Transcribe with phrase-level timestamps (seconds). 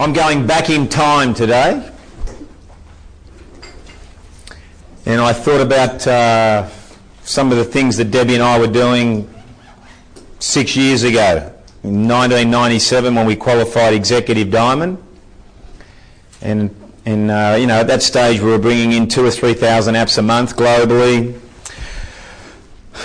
[0.00, 1.90] I'm going back in time today.
[5.04, 6.68] And I thought about uh,
[7.22, 9.28] some of the things that Debbie and I were doing
[10.38, 15.02] six years ago, in 1997, when we qualified Executive Diamond.
[16.42, 16.72] And,
[17.04, 19.96] and uh, you know, at that stage, we were bringing in two or three thousand
[19.96, 21.40] apps a month globally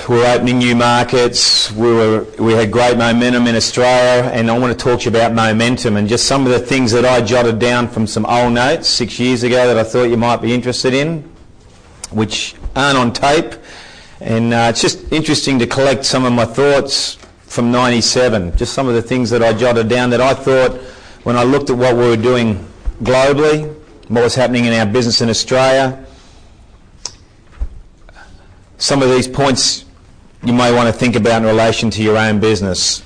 [0.10, 1.72] we were opening new markets.
[1.72, 5.12] We were we had great momentum in Australia, and I want to talk to you
[5.12, 8.54] about momentum and just some of the things that I jotted down from some old
[8.54, 11.22] notes six years ago that I thought you might be interested in,
[12.12, 13.54] which aren't on tape.
[14.20, 18.58] And uh, it's just interesting to collect some of my thoughts from '97.
[18.58, 20.82] Just some of the things that I jotted down that I thought
[21.24, 22.68] when I looked at what we were doing
[23.04, 23.74] globally,
[24.10, 26.06] what was happening in our business in Australia
[28.84, 29.86] some of these points
[30.46, 33.02] you may want to think about in relation to your own business.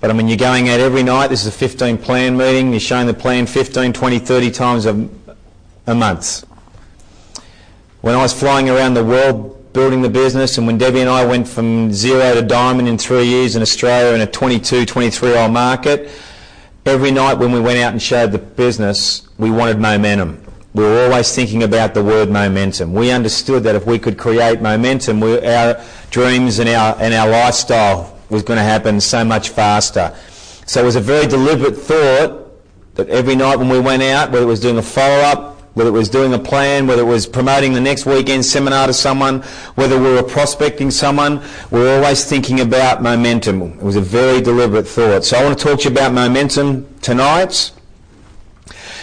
[0.00, 1.28] But I mean, you're going out every night.
[1.28, 2.70] This is a 15 plan meeting.
[2.70, 5.08] You're showing the plan 15, 20, 30 times a,
[5.86, 6.44] a month.
[8.00, 11.26] When I was flying around the world building the business, and when Debbie and I
[11.26, 15.38] went from zero to diamond in three years in Australia in a 22, 23 year
[15.38, 16.10] old market,
[16.86, 20.42] every night when we went out and showed the business, we wanted momentum
[20.78, 22.92] we were always thinking about the word momentum.
[22.92, 27.28] We understood that if we could create momentum, we, our dreams and our, and our
[27.28, 30.14] lifestyle was going to happen so much faster.
[30.66, 32.52] So it was a very deliberate thought
[32.94, 35.94] that every night when we went out, whether it was doing a follow-up, whether it
[35.94, 39.40] was doing a plan, whether it was promoting the next weekend seminar to someone,
[39.74, 41.42] whether we were prospecting someone,
[41.72, 43.62] we were always thinking about momentum.
[43.62, 45.24] It was a very deliberate thought.
[45.24, 47.72] So I want to talk to you about momentum tonight.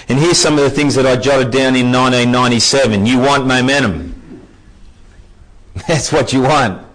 [0.07, 3.05] And here's some of the things that I jotted down in 1997.
[3.05, 4.13] You want momentum.
[5.87, 6.85] That's what you want.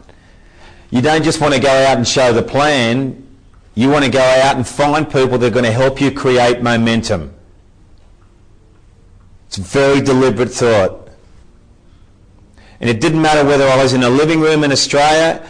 [0.90, 3.26] You don't just want to go out and show the plan.
[3.74, 6.62] You want to go out and find people that are going to help you create
[6.62, 7.34] momentum.
[9.46, 11.08] It's a very deliberate thought.
[12.80, 15.46] And it didn't matter whether I was in a living room in Australia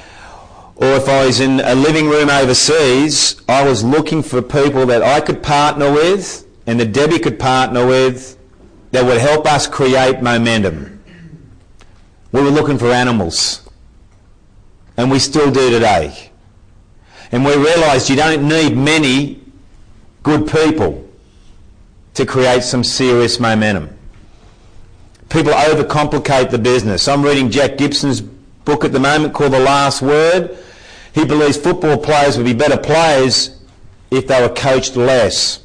[0.77, 5.03] or if I was in a living room overseas, I was looking for people that
[5.03, 8.39] I could partner with and that Debbie could partner with
[8.93, 11.03] that would help us create momentum.
[12.31, 13.69] We were looking for animals.
[14.97, 16.31] And we still do today.
[17.33, 19.43] And we realised you don't need many
[20.23, 21.11] good people
[22.15, 23.91] to create some serious momentum.
[25.29, 27.09] People overcomplicate the business.
[27.09, 30.57] I'm reading Jack Gibson's book at the moment called The Last Word.
[31.17, 33.61] He believes football players would be better players
[34.13, 35.65] if they were coached less.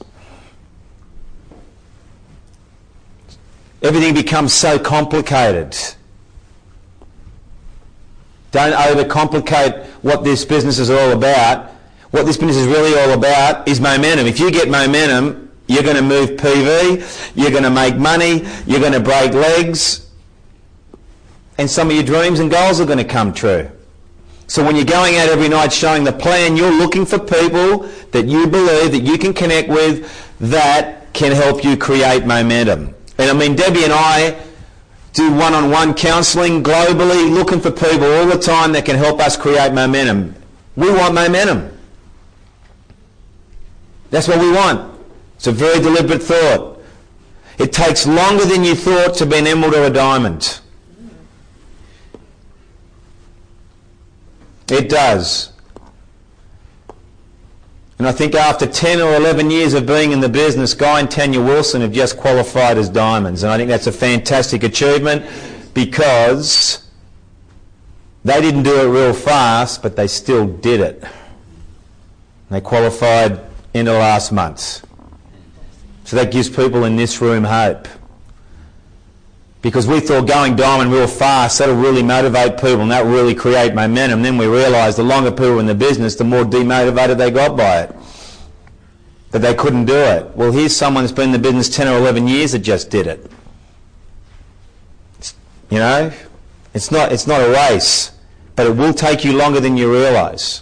[3.86, 5.78] Everything becomes so complicated.
[8.50, 11.70] Don't overcomplicate what this business is all about.
[12.10, 14.26] What this business is really all about is momentum.
[14.26, 18.80] If you get momentum, you're going to move PV, you're going to make money, you're
[18.80, 20.10] going to break legs,
[21.60, 23.70] and some of your dreams and goals are going to come true.
[24.48, 28.26] So when you're going out every night showing the plan, you're looking for people that
[28.26, 32.95] you believe that you can connect with that can help you create momentum.
[33.18, 34.42] And I mean, Debbie and I
[35.14, 39.72] do one-on-one counselling globally, looking for people all the time that can help us create
[39.74, 40.36] momentum.
[40.76, 41.72] We want momentum.
[44.10, 45.00] That's what we want.
[45.36, 46.82] It's a very deliberate thought.
[47.58, 50.60] It takes longer than you thought to be an emerald or a diamond.
[54.70, 55.55] It does.
[57.98, 61.10] And I think after 10 or 11 years of being in the business, Guy and
[61.10, 63.44] Tanya Wilson have just qualified as diamonds.
[63.44, 65.26] And I think that's a fantastic achievement
[65.74, 66.90] because
[68.26, 71.04] they didn't do it real fast, but they still did it.
[72.50, 73.40] They qualified
[73.74, 74.86] in the last month.
[76.04, 77.88] So that gives people in this room hope
[79.66, 83.74] because we thought going diamond real fast, that'll really motivate people and that really create
[83.74, 84.22] momentum.
[84.22, 87.58] Then we realised the longer people were in the business, the more demotivated they got
[87.58, 87.96] by it.
[89.32, 90.30] That they couldn't do it.
[90.36, 93.08] Well, here's someone that's been in the business 10 or 11 years that just did
[93.08, 93.32] it.
[95.72, 96.14] You know,
[96.76, 98.12] it's not, it's not a race,
[98.56, 100.62] but it will take you longer than you realise.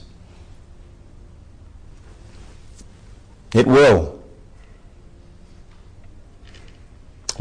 [3.53, 4.12] It will.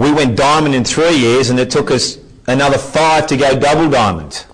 [0.02, 2.19] We went diamond in three years and it took us
[2.49, 4.44] another five to go double diamond.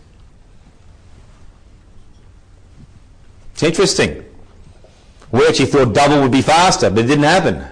[3.54, 4.26] It's interesting.
[5.32, 7.66] We actually thought double would be faster, but it didn't happen.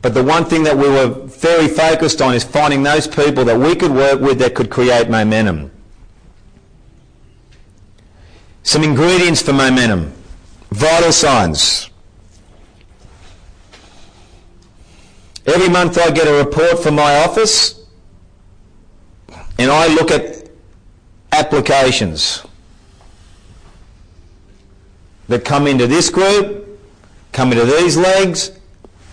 [0.00, 3.58] But the one thing that we were very focused on is finding those people that
[3.58, 5.70] we could work with that could create momentum.
[8.62, 10.14] Some ingredients for momentum.
[10.70, 11.90] Vital signs.
[15.46, 17.84] Every month I get a report from my office
[19.58, 20.48] and I look at
[21.32, 22.44] applications
[25.28, 26.80] that come into this group,
[27.32, 28.52] come into these legs,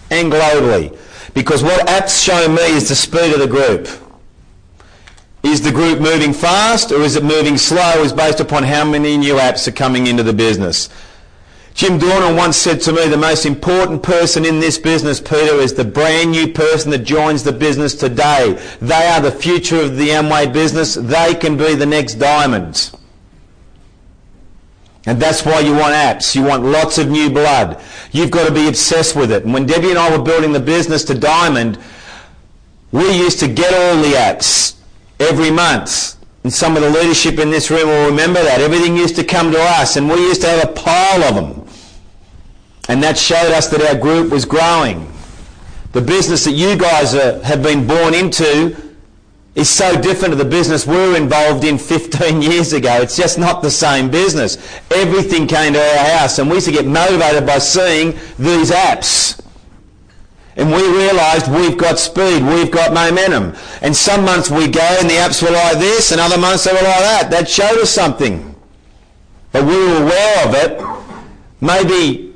[0.09, 0.97] and globally.
[1.33, 3.87] Because what apps show me is the speed of the group.
[5.43, 9.17] Is the group moving fast or is it moving slow is based upon how many
[9.17, 10.89] new apps are coming into the business.
[11.73, 15.73] Jim Dornan once said to me, the most important person in this business, Peter, is
[15.73, 18.61] the brand new person that joins the business today.
[18.81, 20.95] They are the future of the Amway business.
[20.95, 22.95] They can be the next diamonds.
[25.07, 26.35] And that's why you want apps.
[26.35, 27.81] You want lots of new blood.
[28.11, 29.45] You've got to be obsessed with it.
[29.45, 31.79] And when Debbie and I were building the business to Diamond,
[32.91, 34.75] we used to get all the apps
[35.19, 36.17] every month.
[36.43, 38.61] And some of the leadership in this room will remember that.
[38.61, 41.60] Everything used to come to us and we used to have a pile of them.
[42.89, 45.11] And that showed us that our group was growing.
[45.91, 48.75] The business that you guys are, have been born into
[49.55, 53.01] is so different to the business we were involved in 15 years ago.
[53.01, 54.57] It's just not the same business.
[54.91, 59.37] Everything came to our house and we used to get motivated by seeing these apps.
[60.57, 63.55] And we realised we've got speed, we've got momentum.
[63.81, 66.71] And some months we go and the apps were like this and other months they
[66.71, 67.27] were like that.
[67.31, 68.55] That showed us something.
[69.51, 71.27] But we were aware of it.
[71.61, 72.30] Maybe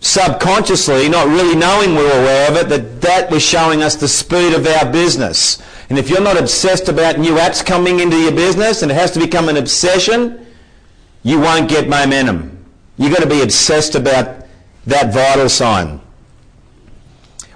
[0.00, 4.08] subconsciously, not really knowing we were aware of it, that that was showing us the
[4.08, 5.62] speed of our business.
[5.88, 9.12] And if you're not obsessed about new apps coming into your business and it has
[9.12, 10.46] to become an obsession,
[11.22, 12.64] you won't get momentum.
[12.98, 14.46] You've got to be obsessed about
[14.86, 16.00] that vital sign.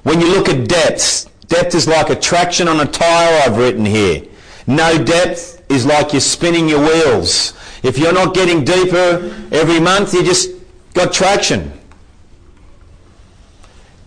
[0.03, 3.85] When you look at depth, depth is like a traction on a tyre I've written
[3.85, 4.23] here.
[4.67, 7.55] No depth is like you're spinning your wheels.
[7.83, 10.51] If you're not getting deeper every month, you just
[10.95, 11.73] got traction.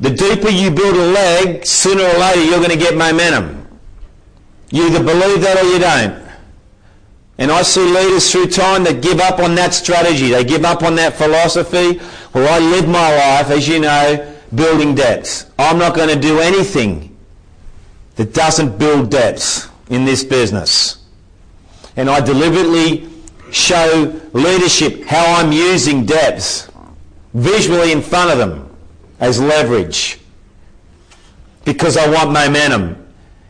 [0.04, 3.66] The deeper you build a leg, sooner or later you're going to get momentum.
[4.70, 6.22] You either believe that or you don't.
[7.38, 10.28] And I see leaders through time that give up on that strategy.
[10.28, 12.02] They give up on that philosophy.
[12.34, 15.50] Well, I live my life, as you know, building depths.
[15.58, 17.16] I'm not going to do anything
[18.16, 21.02] that doesn't build depths in this business.
[21.96, 23.08] And I deliberately
[23.54, 26.70] show leadership how I'm using depths
[27.34, 28.63] visually in front of them
[29.20, 30.20] as leverage
[31.66, 33.00] because I want momentum.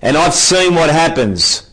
[0.01, 1.69] And I've seen what happens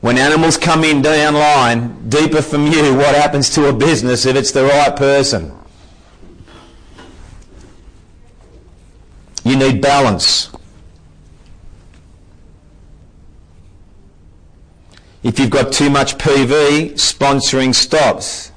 [0.00, 4.36] when animals come in down line, deeper from you, what happens to a business if
[4.36, 5.50] it's the right person.
[9.44, 10.50] You need balance.
[15.22, 18.52] If you've got too much PV, sponsoring stops.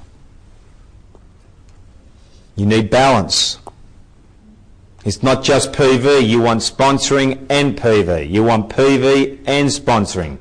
[2.56, 3.58] You need balance.
[5.08, 8.28] It's not just PV, you want sponsoring and PV.
[8.28, 10.36] You want PV and sponsoring.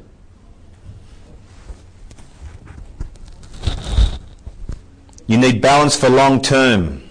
[5.26, 7.02] You need balance for long term.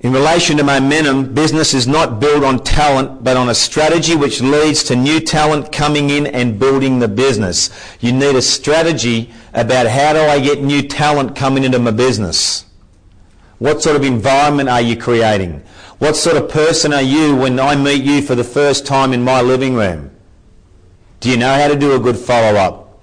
[0.00, 4.40] In relation to momentum, business is not built on talent, but on a strategy which
[4.40, 7.70] leads to new talent coming in and building the business.
[8.00, 12.64] You need a strategy about how do I get new talent coming into my business.
[13.60, 15.62] What sort of environment are you creating?
[15.98, 19.22] What sort of person are you when I meet you for the first time in
[19.22, 20.10] my living room?
[21.20, 23.02] Do you know how to do a good follow-up?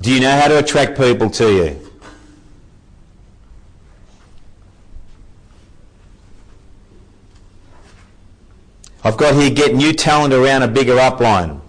[0.00, 1.90] Do you know how to attract people to you?
[9.02, 11.61] I've got here get new talent around a bigger upline.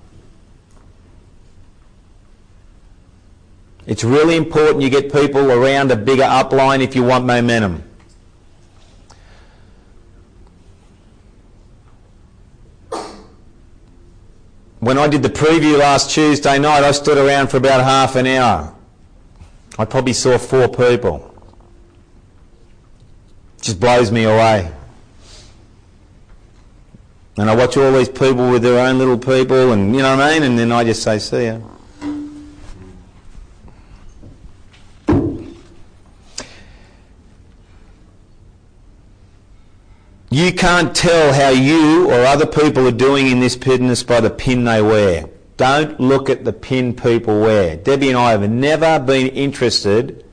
[3.86, 7.84] It's really important you get people around a bigger upline if you want momentum.
[14.80, 18.28] When I did the preview last Tuesday night, I stood around for about half an
[18.28, 18.74] hour.
[19.80, 21.34] I probably saw four people.
[23.62, 24.72] Just blows me away.
[27.38, 30.26] And I watch all these people with their own little people, and you know what
[30.26, 30.44] I mean?
[30.44, 31.60] And then I just say, see ya.
[40.34, 44.32] You can't tell how you or other people are doing in this business by the
[44.32, 45.30] pin they wear.
[45.58, 47.76] Don't look at the pin people wear.
[47.76, 50.26] Debbie and I have never been interested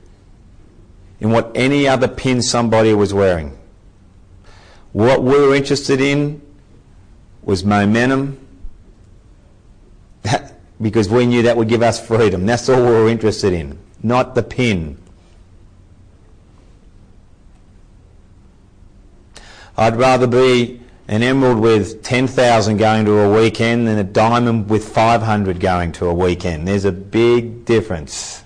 [1.19, 3.55] in what any other pin somebody was wearing.
[4.91, 6.41] What we were interested in
[7.43, 8.39] was momentum
[10.81, 12.47] because we knew that would give us freedom.
[12.47, 14.97] That's all we were interested in, not the pin.
[19.81, 24.87] I'd rather be an emerald with 10,000 going to a weekend than a diamond with
[24.87, 26.67] 500 going to a weekend.
[26.67, 28.43] There's a big difference.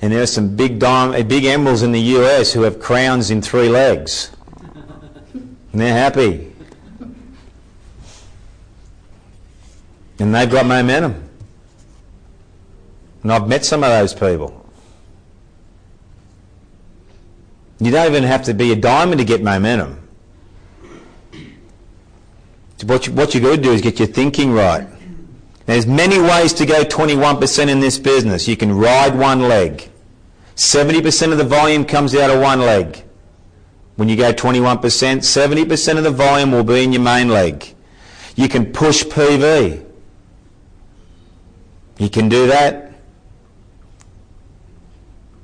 [0.00, 3.30] And there are some big, diamond, eh, big emeralds in the US who have crowns
[3.30, 4.30] in three legs.
[5.34, 6.50] And they're happy.
[10.18, 11.28] And they've got momentum.
[13.22, 14.59] And I've met some of those people.
[17.80, 19.96] You don't even have to be a diamond to get momentum.
[22.84, 24.86] What you, what you got to do is get your thinking right.
[25.66, 28.48] There's many ways to go 21% in this business.
[28.48, 29.88] You can ride one leg.
[30.56, 33.02] 70% of the volume comes out of one leg.
[33.96, 37.74] When you go 21%, 70% of the volume will be in your main leg.
[38.34, 39.86] You can push PV.
[41.98, 42.89] You can do that.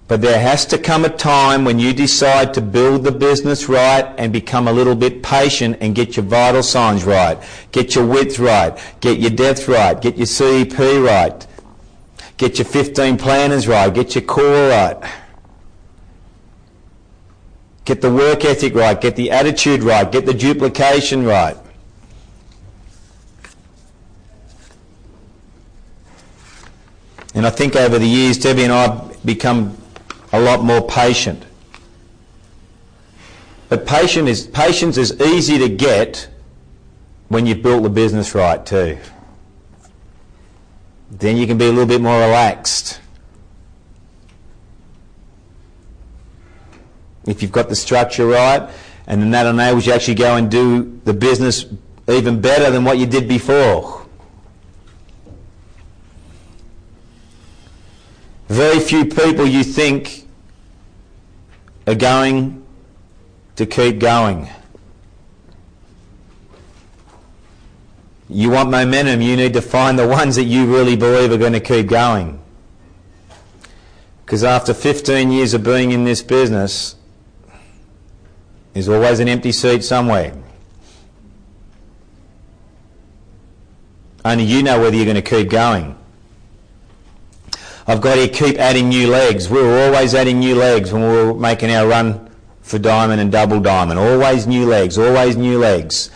[0.09, 4.05] But there has to come a time when you decide to build the business right
[4.19, 7.43] and become a little bit patient and get your vital signs right.
[7.73, 8.79] Get your width right.
[9.01, 10.01] Get your depth right.
[10.01, 11.47] Get your CEP right.
[12.37, 13.93] Get your 15 planners right.
[13.93, 14.97] Get your core right.
[17.85, 19.01] Get the work ethic right.
[19.01, 20.11] Get the attitude right.
[20.11, 21.57] Get the duplication right.
[27.35, 29.77] And I think over the years, Debbie and I have become
[30.37, 31.45] a lot more patient.
[33.69, 36.29] But patient is, patience is easy to get
[37.29, 38.99] when you've built the business right too.
[41.11, 43.01] Then you can be a little bit more relaxed.
[47.27, 48.71] If you've got the structure right,
[49.09, 51.67] and then that enables you to actually go and do the business
[52.09, 54.07] even better than what you did before.
[58.49, 60.26] Very few people you think
[61.87, 62.65] are going
[63.57, 64.49] to keep going.
[68.29, 71.53] You want momentum, you need to find the ones that you really believe are going
[71.53, 72.41] to keep going.
[74.25, 76.97] Because after 15 years of being in this business,
[78.73, 80.37] there's always an empty seat somewhere.
[84.25, 85.97] Only you know whether you're going to keep going.
[87.89, 89.49] I've got to keep adding new legs.
[89.49, 92.29] We were always adding new legs when we were making our run
[92.63, 94.01] for diamond and double diamond.
[94.01, 96.11] Always new legs, always new legs.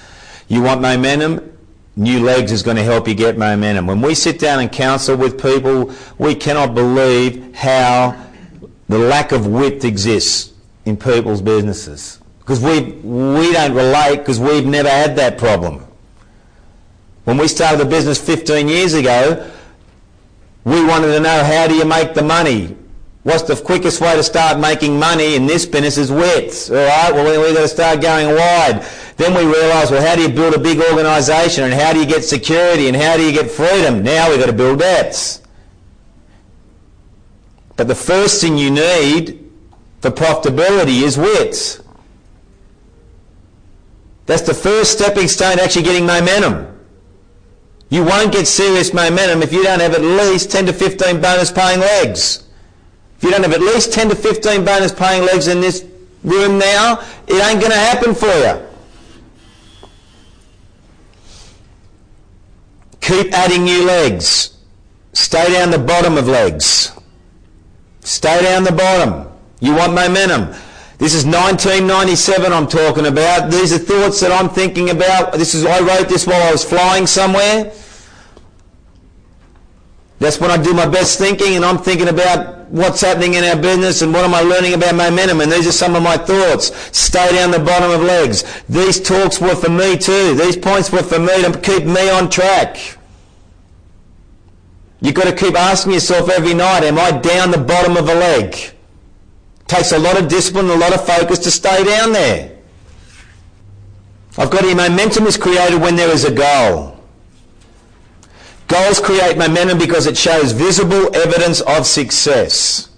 [0.48, 1.46] You want momentum?
[1.94, 3.86] New legs is going to help you get momentum.
[3.86, 8.20] When we sit down and counsel with people, we cannot believe how
[8.88, 10.52] the lack of width exists
[10.86, 12.18] in people's businesses.
[12.40, 15.86] Because we, we don't relate because we've never had that problem.
[17.24, 19.48] When we started the business 15 years ago,
[20.64, 22.76] we wanted to know how do you make the money?
[23.22, 26.70] What's the quickest way to start making money in this business is width.
[26.70, 28.86] All right, well, we've got to start going wide.
[29.16, 32.06] Then we realised, well, how do you build a big organisation and how do you
[32.06, 34.02] get security and how do you get freedom?
[34.02, 35.42] Now we've got to build depths.
[37.76, 39.50] But the first thing you need
[40.00, 41.86] for profitability is width.
[44.24, 46.69] That's the first stepping stone to actually getting momentum.
[47.90, 51.50] You won't get serious momentum if you don't have at least 10 to 15 bonus
[51.50, 52.44] paying legs.
[53.18, 55.84] If you don't have at least 10 to 15 bonus paying legs in this
[56.22, 58.66] room now, it ain't going to happen for you.
[63.00, 64.56] Keep adding new legs.
[65.12, 66.92] Stay down the bottom of legs.
[68.00, 69.26] Stay down the bottom.
[69.60, 70.54] You want momentum.
[71.00, 73.50] This is 1997 I'm talking about.
[73.50, 75.32] These are thoughts that I'm thinking about.
[75.32, 77.72] This is I wrote this while I was flying somewhere.
[80.18, 83.56] That's when I do my best thinking and I'm thinking about what's happening in our
[83.56, 86.70] business and what am I learning about momentum and these are some of my thoughts.
[86.94, 88.44] Stay down the bottom of legs.
[88.68, 90.34] These talks were for me too.
[90.34, 92.76] These points were for me to keep me on track.
[95.00, 98.14] You've got to keep asking yourself every night, am I down the bottom of a
[98.14, 98.74] leg?
[99.70, 102.58] Takes a lot of discipline, a lot of focus to stay down there.
[104.36, 106.98] I've got to, momentum is created when there is a goal.
[108.66, 112.90] Goals create momentum because it shows visible evidence of success.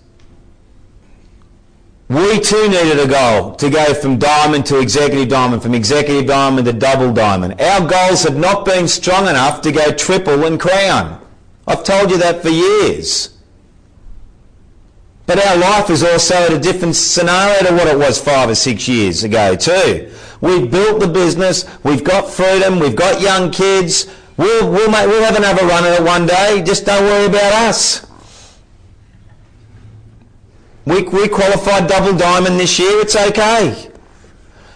[2.09, 6.64] We too needed a goal to go from diamond to executive diamond, from executive diamond
[6.64, 7.61] to double diamond.
[7.61, 11.21] Our goals have not been strong enough to go triple and crown.
[11.67, 13.42] I've told you that for years.
[15.26, 18.55] But our life is also at a different scenario to what it was five or
[18.55, 20.12] six years ago too.
[20.41, 25.23] We've built the business, we've got freedom, we've got young kids, we'll, we'll, make, we'll
[25.23, 28.07] have another run at it one day, just don't worry about us.
[30.85, 33.93] We, we qualified double diamond this year, it's okay.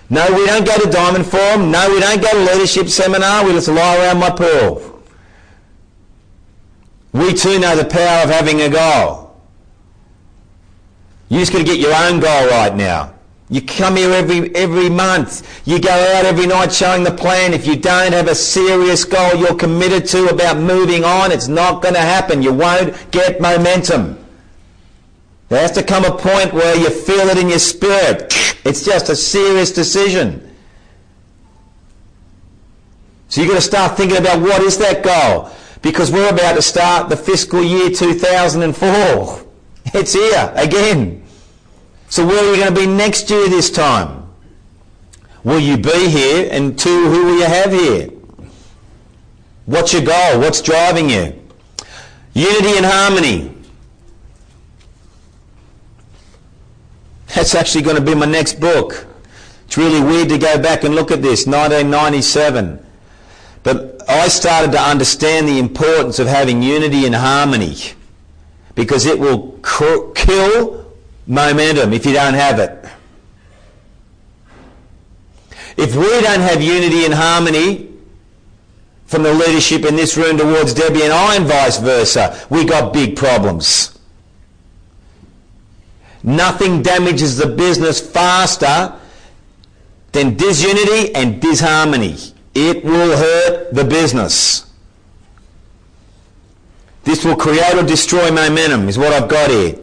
[0.08, 1.70] No, we don't go to Diamond Forum.
[1.72, 3.44] No, we don't go to leadership seminar.
[3.44, 5.02] We just lie around my pool.
[7.12, 9.25] We too know the power of having a goal.
[11.28, 13.12] You just got to get your own goal right now.
[13.48, 15.62] You come here every, every month.
[15.66, 17.54] You go out every night showing the plan.
[17.54, 21.80] If you don't have a serious goal you're committed to about moving on, it's not
[21.80, 22.42] going to happen.
[22.42, 24.18] You won't get momentum.
[25.48, 28.34] There has to come a point where you feel it in your spirit.
[28.64, 30.42] It's just a serious decision.
[33.28, 35.50] So you've got to start thinking about what is that goal?
[35.82, 39.45] Because we're about to start the fiscal year 2004.
[39.94, 41.22] It's here again.
[42.08, 44.28] So where are you going to be next year this time?
[45.44, 46.48] Will you be here?
[46.50, 48.08] And two, who will you have here?
[49.66, 50.40] What's your goal?
[50.40, 51.40] What's driving you?
[52.34, 53.52] Unity and harmony.
[57.34, 59.06] That's actually going to be my next book.
[59.66, 62.84] It's really weird to go back and look at this, 1997.
[63.62, 67.76] But I started to understand the importance of having unity and harmony
[68.76, 70.86] because it will cr- kill
[71.26, 72.84] momentum if you don't have it.
[75.76, 77.90] If we don't have unity and harmony
[79.06, 82.92] from the leadership in this room towards Debbie and I and vice versa, we got
[82.92, 83.98] big problems.
[86.22, 88.94] Nothing damages the business faster
[90.12, 92.16] than disunity and disharmony.
[92.54, 94.66] It will hurt the business.
[97.06, 99.76] This will create or destroy momentum, is what I've got here.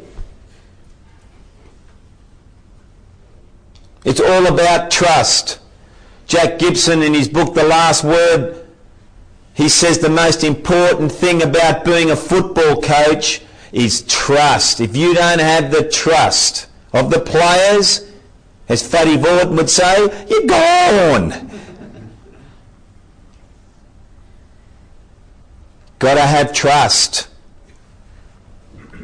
[4.04, 5.60] It's all about trust.
[6.28, 8.68] Jack Gibson, in his book The Last Word,
[9.54, 14.82] he says the most important thing about being a football coach is trust.
[14.82, 18.12] If you don't have the trust of the players,
[18.68, 21.53] as Fatty Vautin would say, you're gone.
[26.04, 27.30] Got to have trust.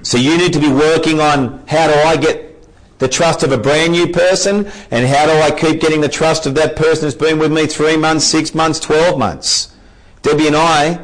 [0.02, 2.62] So you need to be working on how do I get
[3.00, 6.46] the trust of a brand new person and how do I keep getting the trust
[6.46, 9.74] of that person who's been with me three months, six months, 12 months.
[10.24, 11.00] Debbie and I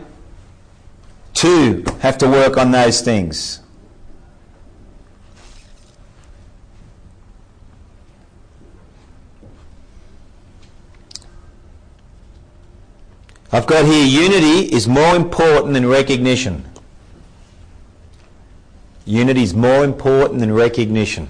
[1.33, 3.61] too have to work on those things.
[13.55, 16.65] I've got here unity is more important than recognition.
[19.05, 21.29] Unity is more important than recognition.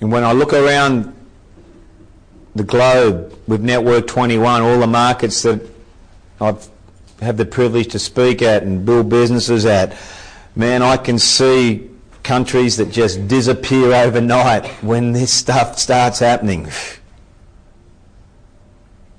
[0.00, 1.14] And when I look around
[2.56, 5.64] the globe with Network 21, all the markets that
[6.40, 6.68] I've
[7.20, 9.96] had the privilege to speak at and build businesses at,
[10.54, 11.90] man, I can see
[12.22, 16.68] countries that just disappear overnight when this stuff starts happening.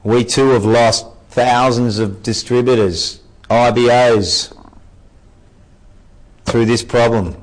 [0.04, 4.56] We too have lost thousands of distributors, IBOs,
[6.46, 7.36] through this problem.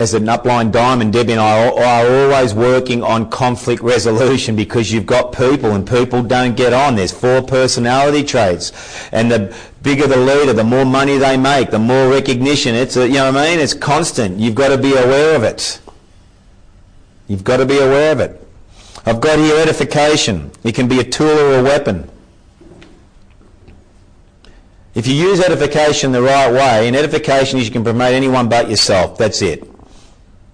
[0.00, 5.04] As an upline diamond, Debbie and I are always working on conflict resolution because you've
[5.04, 6.96] got people and people don't get on.
[6.96, 8.72] There's four personality traits.
[9.12, 12.74] And the bigger the leader, the more money they make, the more recognition.
[12.74, 13.58] It's a, you know what I mean?
[13.58, 14.40] It's constant.
[14.40, 15.78] You've got to be aware of it.
[17.28, 18.48] You've got to be aware of it.
[19.04, 20.50] I've got here edification.
[20.64, 22.10] It can be a tool or a weapon.
[24.94, 28.70] If you use edification the right way, and edification is you can promote anyone but
[28.70, 29.18] yourself.
[29.18, 29.70] That's it.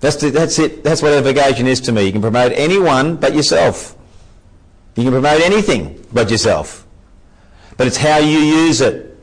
[0.07, 0.85] That's, the, that's it.
[0.85, 2.05] That's what edification is to me.
[2.05, 3.97] You can promote anyone but yourself.
[4.95, 6.87] You can promote anything but yourself.
[7.77, 9.19] But it's how you use it.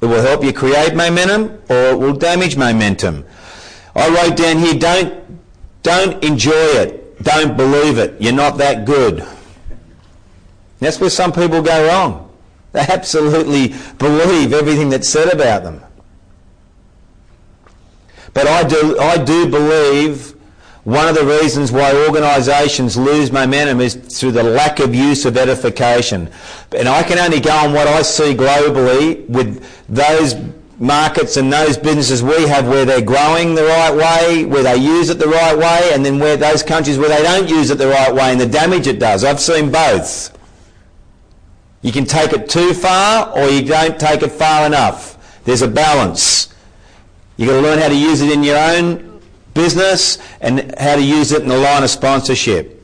[0.00, 3.26] It will help you create momentum or it will damage momentum.
[3.94, 5.22] I wrote down here, don't,
[5.82, 7.22] don't enjoy it.
[7.22, 8.18] Don't believe it.
[8.18, 9.22] You're not that good.
[10.78, 12.34] That's where some people go wrong.
[12.72, 15.82] They absolutely believe everything that's said about them.
[18.34, 20.34] But I do, I do believe
[20.84, 25.36] one of the reasons why organisations lose momentum is through the lack of use of
[25.38, 26.30] edification.
[26.76, 30.34] And I can only go on what I see globally with those
[30.78, 35.08] markets and those businesses we have where they're growing the right way, where they use
[35.08, 37.88] it the right way, and then where those countries where they don't use it the
[37.88, 39.24] right way and the damage it does.
[39.24, 40.36] I've seen both.
[41.80, 45.42] You can take it too far or you don't take it far enough.
[45.44, 46.53] There's a balance.
[47.36, 49.20] You've got to learn how to use it in your own
[49.54, 52.74] business and how to use it in the line of sponsorship.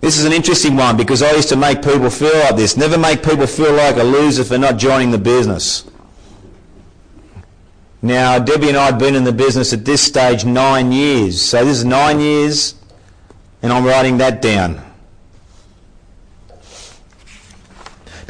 [0.00, 2.76] This is an interesting one because I used to make people feel like this.
[2.76, 5.84] Never make people feel like a loser for not joining the business.
[8.02, 11.40] Now, Debbie and I have been in the business at this stage nine years.
[11.40, 12.74] So this is nine years,
[13.62, 14.89] and I'm writing that down.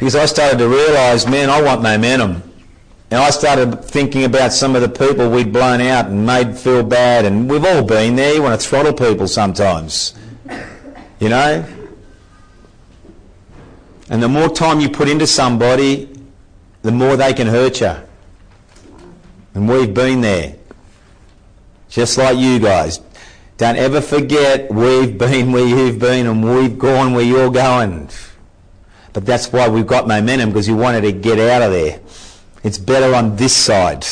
[0.01, 2.41] Because I started to realise, man, I want momentum.
[3.11, 6.81] And I started thinking about some of the people we'd blown out and made feel
[6.81, 8.33] bad, and we've all been there.
[8.33, 10.15] You want to throttle people sometimes.
[11.19, 11.63] You know?
[14.09, 16.09] And the more time you put into somebody,
[16.81, 17.95] the more they can hurt you.
[19.53, 20.55] And we've been there.
[21.89, 23.01] Just like you guys.
[23.57, 28.09] Don't ever forget we've been where you've been and we've gone where you're going.
[29.13, 31.99] But that's why we've got momentum because you wanted to get out of there.
[32.63, 34.05] It's better on this side.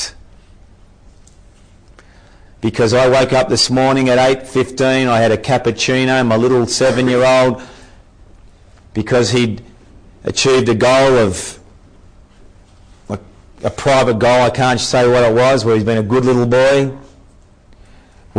[2.62, 7.62] Because I woke up this morning at 8.15, I had a cappuccino, my little seven-year-old,
[8.94, 9.64] because he'd
[10.26, 11.58] achieved a goal of
[13.08, 13.22] like
[13.64, 16.46] a private goal, I can't say what it was, where he's been a good little
[16.46, 16.92] boy.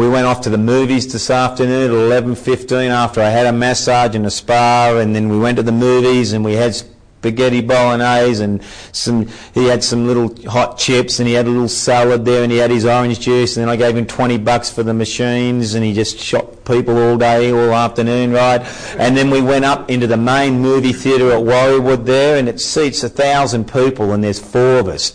[0.01, 4.15] We went off to the movies this afternoon at 11.15 after I had a massage
[4.15, 8.43] and a spa and then we went to the movies and we had spaghetti bolognese
[8.43, 12.43] and some, he had some little hot chips and he had a little salad there
[12.43, 14.95] and he had his orange juice and then I gave him 20 bucks for the
[14.95, 18.63] machines and he just shot people all day, all afternoon, right?
[18.97, 22.59] And then we went up into the main movie theatre at Warriewood there and it
[22.59, 25.15] seats a thousand people and there's four of us.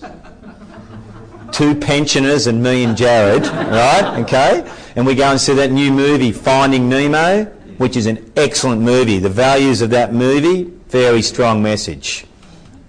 [1.56, 4.20] Two pensioners and me and Jared, right?
[4.24, 4.70] Okay?
[4.96, 7.46] And we go and see that new movie, Finding Nemo,
[7.78, 9.20] which is an excellent movie.
[9.20, 12.26] The values of that movie very strong message.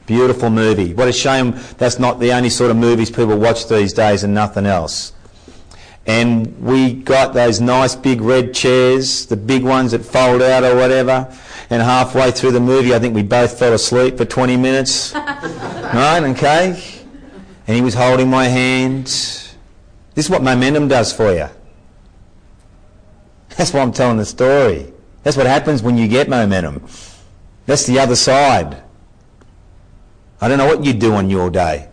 [0.06, 0.94] Beautiful movie.
[0.94, 4.32] What a shame that's not the only sort of movies people watch these days and
[4.32, 5.12] nothing else.
[6.06, 10.76] And we got those nice big red chairs, the big ones that fold out or
[10.76, 11.36] whatever.
[11.68, 15.12] And halfway through the movie, I think we both fell asleep for 20 minutes.
[15.14, 16.22] right?
[16.22, 16.80] Okay?
[17.66, 19.06] And he was holding my hand.
[19.06, 19.56] This
[20.14, 21.48] is what momentum does for you.
[23.56, 24.92] That's why I'm telling the story.
[25.22, 26.86] That's what happens when you get momentum.
[27.66, 28.82] That's the other side.
[30.40, 31.88] I don't know what you do on your day.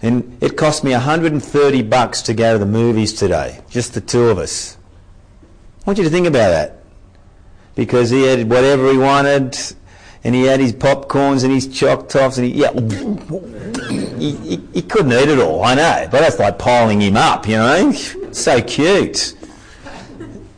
[0.00, 4.28] And it cost me 130 bucks to go to the movies today, just the two
[4.28, 4.78] of us.
[5.82, 6.82] I want you to think about that.
[7.74, 9.58] Because he had whatever he wanted,
[10.24, 12.72] and he had his popcorns and his choc tops, and he, yeah,
[14.18, 17.46] he, he, he, couldn't eat it all, I know, but that's like piling him up,
[17.46, 17.92] you know?
[18.32, 19.34] So cute.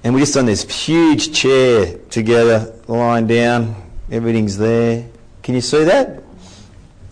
[0.02, 3.76] And we're just on this huge chair together, lying down.
[4.10, 5.06] Everything's there.
[5.42, 6.22] Can you see that?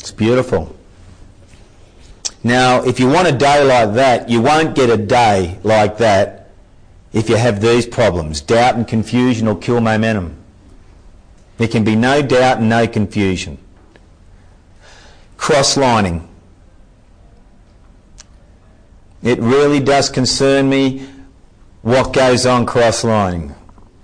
[0.00, 0.74] It's beautiful.
[2.42, 6.50] Now, if you want a day like that, you won't get a day like that
[7.12, 8.40] if you have these problems.
[8.40, 10.36] Doubt and confusion will kill momentum.
[11.58, 13.58] There can be no doubt and no confusion.
[15.36, 16.26] Cross-lining.
[19.22, 21.06] It really does concern me
[21.82, 23.54] what goes on cross-lining.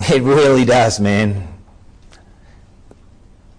[0.01, 1.49] It really does, man.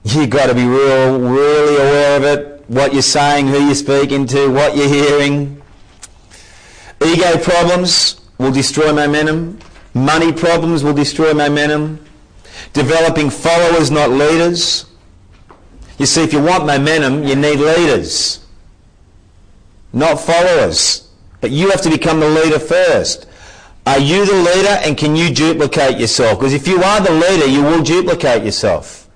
[0.03, 4.27] You've got to be real, really aware of it, what you're saying, who you're speaking
[4.27, 5.61] to, what you're hearing.
[7.03, 9.57] Ego problems will destroy momentum.
[9.93, 12.04] Money problems will destroy momentum.
[12.73, 14.85] Developing followers, not leaders.
[15.97, 18.45] You see, if you want momentum, you need leaders,
[19.93, 21.09] not followers.
[21.41, 23.27] But you have to become the leader first.
[23.85, 26.39] Are you the leader and can you duplicate yourself?
[26.39, 29.07] Because if you are the leader, you will duplicate yourself.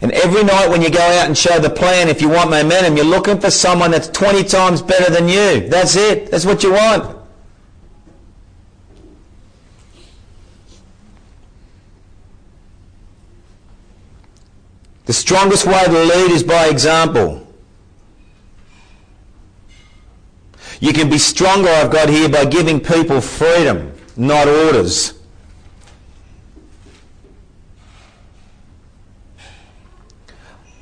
[0.00, 2.96] And every night when you go out and show the plan, if you want momentum,
[2.96, 5.68] you're looking for someone that's 20 times better than you.
[5.68, 6.30] That's it.
[6.30, 7.21] That's what you want.
[15.04, 17.46] The strongest way to lead is by example.
[20.80, 25.14] You can be stronger, I've got here, by giving people freedom, not orders.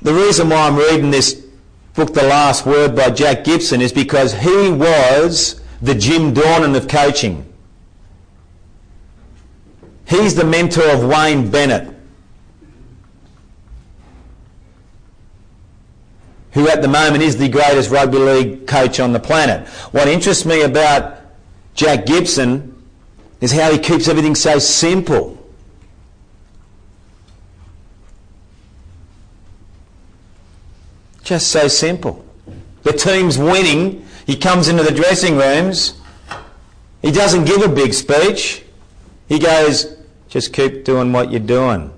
[0.01, 1.45] The reason why I'm reading this
[1.93, 6.87] book, The Last Word by Jack Gibson, is because he was the Jim Dornan of
[6.87, 7.45] coaching.
[10.07, 11.95] He's the mentor of Wayne Bennett,
[16.53, 19.67] who at the moment is the greatest rugby league coach on the planet.
[19.91, 21.17] What interests me about
[21.75, 22.83] Jack Gibson
[23.39, 25.37] is how he keeps everything so simple.
[31.23, 32.25] Just so simple.
[32.83, 34.05] The team's winning.
[34.25, 35.99] He comes into the dressing rooms.
[37.01, 38.63] He doesn't give a big speech.
[39.29, 39.95] He goes,
[40.27, 41.93] just keep doing what you're doing.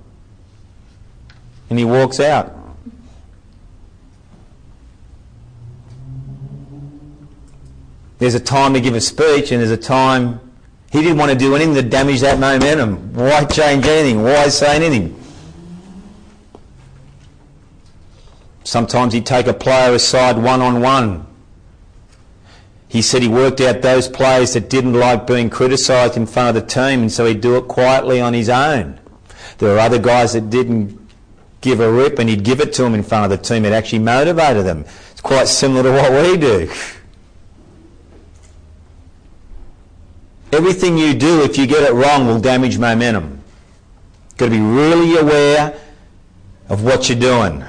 [1.70, 2.63] And he walks out.
[8.24, 10.40] There's a time to give a speech and there's a time
[10.94, 13.14] he didn't want to do anything to damage that momentum.
[13.14, 14.24] Why change anything?
[14.24, 15.22] Why say anything?
[18.64, 21.28] Sometimes he'd take a player aside one on one.
[22.88, 26.64] He said he worked out those players that didn't like being criticised in front of
[26.64, 29.02] the team, and so he'd do it quietly on his own.
[29.58, 30.98] There were other guys that didn't
[31.60, 33.66] give a rip, and he'd give it to them in front of the team.
[33.66, 34.86] It actually motivated them.
[35.12, 36.72] It's quite similar to what we do.
[40.54, 43.42] Everything you do, if you get it wrong, will damage momentum.
[44.30, 45.80] You've got to be really aware
[46.70, 47.64] of what you're doing.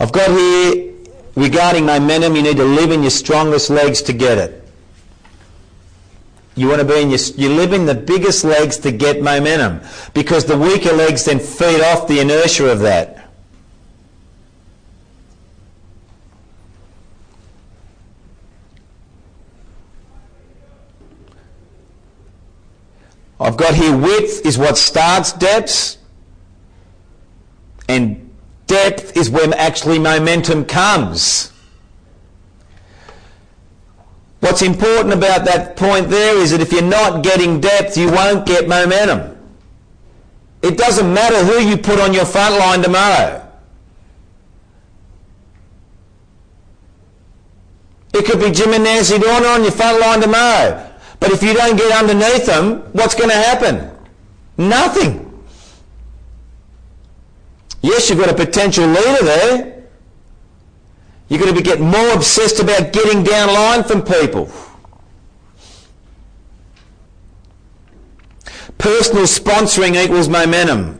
[0.00, 0.92] I've got here,
[1.36, 4.68] regarding momentum, you need to live in your strongest legs to get it.
[6.56, 9.80] You want to be in your, you live in the biggest legs to get momentum
[10.14, 13.21] because the weaker legs then feed off the inertia of that.
[23.42, 25.98] I've got here width is what starts depths,
[27.88, 28.30] and
[28.66, 31.52] depth is when actually momentum comes.
[34.40, 38.46] What's important about that point there is that if you're not getting depth, you won't
[38.46, 39.36] get momentum.
[40.62, 43.40] It doesn't matter who you put on your front line tomorrow.
[48.14, 50.91] It could be Jim and Nancy Dornan on your front line tomorrow.
[51.22, 53.96] But if you don't get underneath them, what's going to happen?
[54.58, 55.40] Nothing.
[57.80, 59.84] Yes, you've got a potential leader there.
[61.28, 64.50] You're going to be getting more obsessed about getting down line from people.
[68.78, 70.98] Personal sponsoring equals momentum.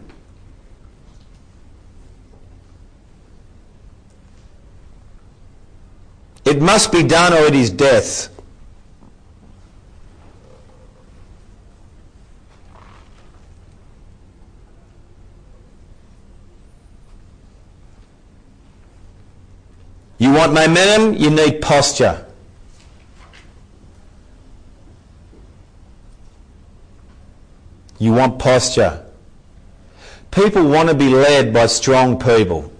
[6.44, 8.31] It must be done or it is death.
[20.22, 22.24] You want momentum, you need posture.
[27.98, 29.04] You want posture.
[30.30, 32.72] People want to be led by strong people.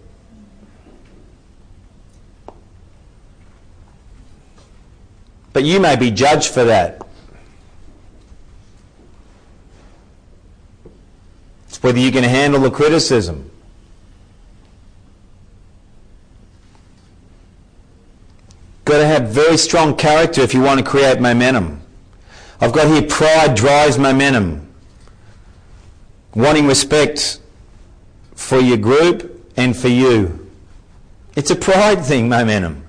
[5.53, 7.05] But you may be judged for that.
[11.67, 13.52] It's whether you can handle the criticism.
[18.85, 21.81] Got to have very strong character if you want to create momentum.
[22.61, 24.69] I've got here pride drives momentum.
[26.35, 27.41] Wanting respect
[28.35, 30.51] for your group and for you.
[31.37, 32.85] It's a pride thing, momentum.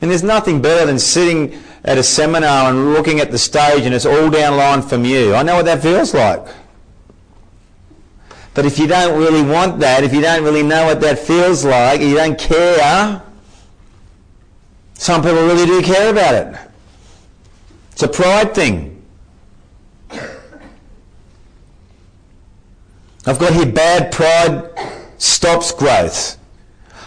[0.00, 3.94] And there's nothing better than sitting at a seminar and looking at the stage and
[3.94, 5.34] it's all down line from you.
[5.34, 6.46] I know what that feels like.
[8.54, 11.64] But if you don't really want that, if you don't really know what that feels
[11.64, 13.22] like, you don't care,
[14.94, 16.56] some people really do care about it.
[17.92, 19.02] It's a pride thing.
[23.24, 24.68] I've got here bad pride
[25.18, 26.36] stops growth.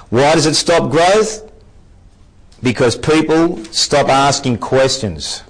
[0.10, 1.52] Why does it stop growth?
[2.64, 5.44] Because people stop asking questions.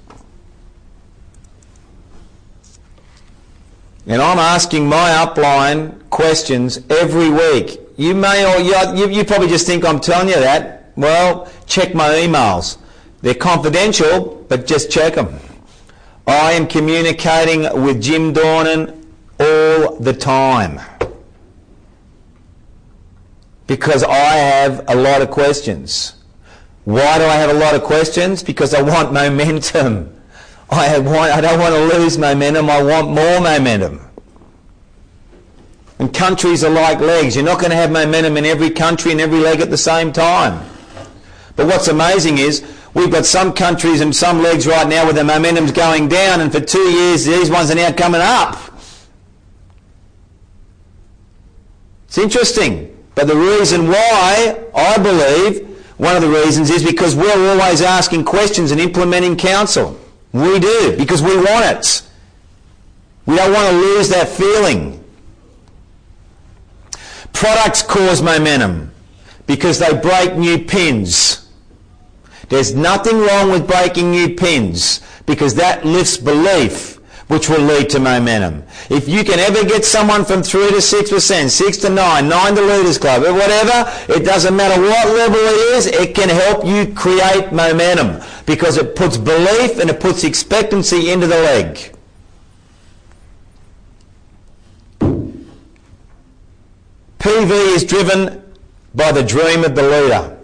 [4.07, 7.79] And I'm asking my upline questions every week.
[7.97, 10.91] You may or you, you probably just think I'm telling you that.
[10.95, 12.77] Well, check my emails.
[13.21, 15.39] They're confidential, but just check them.
[16.27, 19.05] I am communicating with Jim Dornan
[19.39, 20.79] all the time
[23.67, 26.15] because I have a lot of questions.
[26.85, 28.43] Why do I have a lot of questions?
[28.43, 30.11] Because I want momentum.
[30.69, 34.01] I, want, I don't want to lose momentum, I want more momentum.
[35.99, 37.35] And countries are like legs.
[37.35, 40.11] You're not going to have momentum in every country and every leg at the same
[40.11, 40.67] time.
[41.55, 42.63] But what's amazing is
[42.93, 46.51] we've got some countries and some legs right now where the momentum's going down, and
[46.51, 48.57] for two years these ones are now coming up.
[52.07, 52.91] It's interesting.
[53.15, 55.65] But the reason why, I believe,
[55.97, 59.97] one of the reasons is because we're always asking questions and implementing counsel.
[60.33, 62.01] We do, because we want it.
[63.25, 65.01] We don't want to lose that feeling.
[67.31, 68.91] Products cause momentum.
[69.47, 71.44] because they break new pins.
[72.49, 76.95] There's nothing wrong with breaking new pins because that lifts belief
[77.27, 78.63] which will lead to momentum.
[78.89, 82.61] If you can ever get someone from 3 to 6%, 6 to 9, 9 to
[82.61, 86.93] Leaders Club, or whatever, it doesn't matter what level it is, it can help you
[86.93, 91.95] create momentum because it puts belief and it puts expectancy into the leg.
[97.17, 98.43] PV is driven
[98.93, 100.37] by the dream of the leader.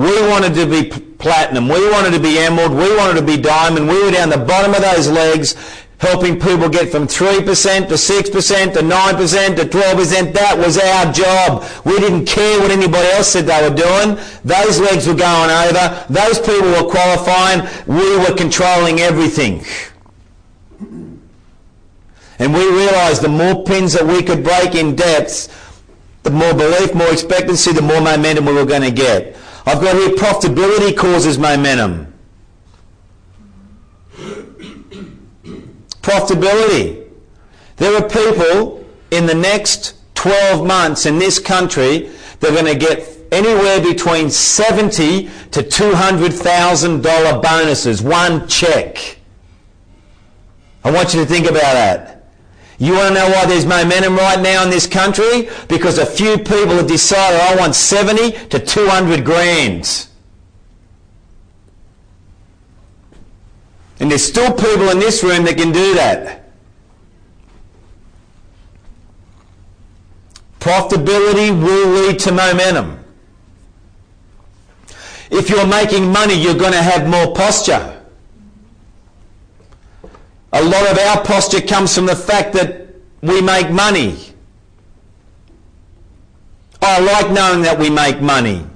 [0.00, 0.88] We wanted to be
[1.18, 1.68] platinum.
[1.68, 2.72] We wanted to be emerald.
[2.72, 3.88] We wanted to be diamond.
[3.88, 5.56] We were down the bottom of those legs
[6.00, 10.32] helping people get from 3% to 6% to 9% to 12%.
[10.32, 11.64] That was our job.
[11.84, 14.18] We didn't care what anybody else said they were doing.
[14.42, 16.06] Those legs were going over.
[16.08, 17.68] Those people were qualifying.
[17.86, 19.62] We were controlling everything.
[22.38, 25.50] And we realised the more pins that we could break in depths,
[26.22, 29.36] the more belief, more expectancy, the more momentum we were going to get.
[29.66, 32.12] I've got here profitability causes momentum.
[36.02, 37.08] Profitability.
[37.76, 42.74] There are people in the next 12 months in this country that are going to
[42.74, 49.18] get anywhere between 70 to $200,000 bonuses, one check.
[50.84, 52.19] I want you to think about that.
[52.80, 55.50] You want to know why there's momentum right now in this country?
[55.68, 60.08] Because a few people have decided I want 70 to 200 grand.
[64.00, 66.50] And there's still people in this room that can do that.
[70.58, 73.04] Profitability will lead to momentum.
[75.30, 77.99] If you're making money, you're going to have more posture.
[80.52, 82.88] A lot of our posture comes from the fact that
[83.22, 84.16] we make money.
[86.82, 88.66] I like knowing that we make money.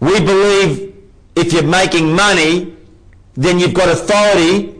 [0.00, 0.94] We believe
[1.34, 2.76] if you're making money,
[3.34, 4.74] then you've got authority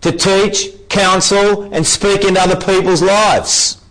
[0.00, 3.82] to teach, counsel, and speak into other people's lives.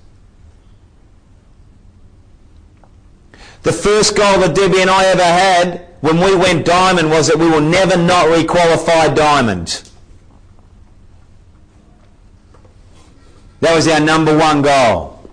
[3.63, 7.35] The first goal that Debbie and I ever had when we went diamond was that
[7.35, 9.89] we will never not requalify diamond.
[13.61, 15.27] That was our number one goal.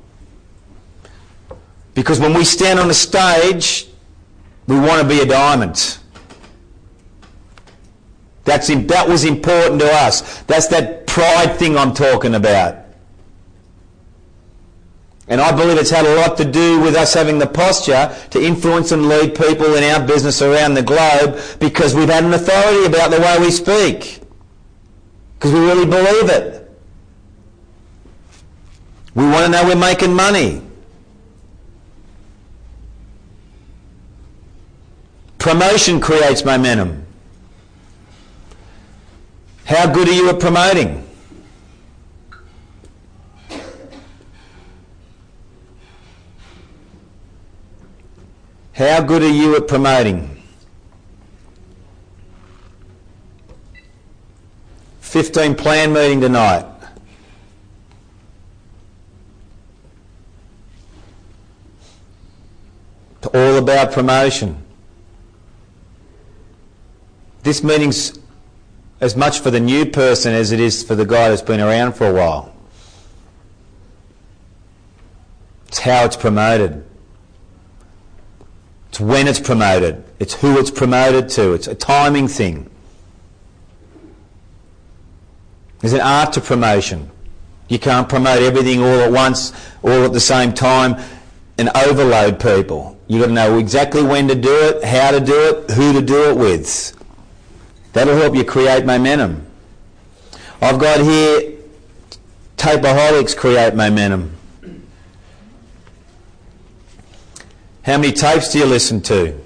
[1.92, 3.87] Because when we stand on the stage,
[4.66, 5.98] we want to be a diamond.
[8.44, 10.40] That's, that was important to us.
[10.44, 12.82] That's that pride thing I'm talking about.
[15.28, 18.42] And I believe it's had a lot to do with us having the posture to
[18.42, 22.87] influence and lead people in our business around the globe because we've had an authority
[22.87, 24.20] about the way we speak.
[25.35, 26.58] Because we really believe it.
[29.14, 30.62] We want to know we're making money.
[35.38, 37.04] Promotion creates momentum.
[39.64, 41.02] How good are you at promoting?
[48.74, 50.42] How good are you at promoting?
[55.00, 56.64] 15 plan meeting tonight.
[63.18, 64.56] It's all about promotion.
[67.42, 68.18] This meeting's
[69.02, 71.92] as much for the new person as it is for the guy that's been around
[71.92, 72.54] for a while.
[75.68, 76.85] It's how it's promoted.
[78.93, 80.05] It's when it's promoted.
[80.19, 81.55] It's who it's promoted to.
[81.55, 82.69] It's a timing thing.
[85.79, 87.11] There's an art to promotion.
[87.69, 91.03] You can't promote everything all at once, all at the same time,
[91.57, 92.99] and overload people.
[93.09, 96.03] You've got to know exactly when to do it, how to do it, who to
[96.03, 96.95] do it with.
[97.95, 99.47] That'll help you create momentum.
[100.61, 101.55] I've got here
[102.59, 104.37] tapeaholics create momentum.
[107.83, 109.37] How many tapes do you listen to?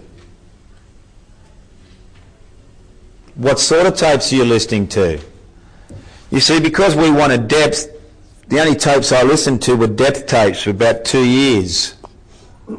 [3.34, 5.20] What sort of tapes are you listening to?
[6.30, 7.89] You see, because we wanted depth,
[8.49, 11.95] the only tapes I listened to were depth tapes for about two years.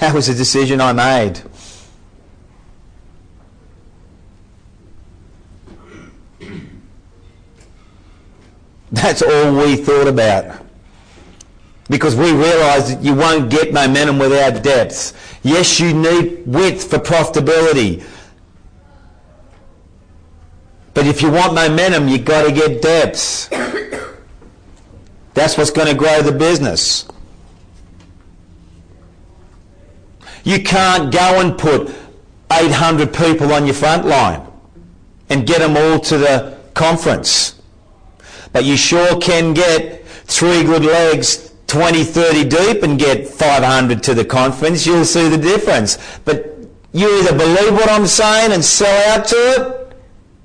[0.00, 1.40] That was a decision I made.
[8.90, 10.63] That's all we thought about
[11.88, 15.12] because we realise that you won't get momentum without depth.
[15.42, 18.04] Yes, you need width for profitability.
[20.94, 23.50] But if you want momentum, you've got to get depth.
[25.34, 27.06] That's what's going to grow the business.
[30.44, 31.94] You can't go and put
[32.52, 34.46] 800 people on your front line
[35.28, 37.60] and get them all to the conference.
[38.52, 44.14] But you sure can get three good legs 20, 30 deep and get 500 to
[44.14, 44.86] the conference.
[44.86, 45.98] You'll see the difference.
[46.24, 46.54] But
[46.92, 49.96] you either believe what I'm saying and sell out to it,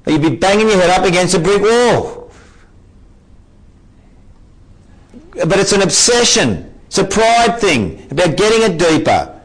[0.06, 2.32] or you'd be banging your head up against a brick wall.
[5.34, 6.74] But it's an obsession.
[6.88, 9.40] It's a pride thing about getting it deeper.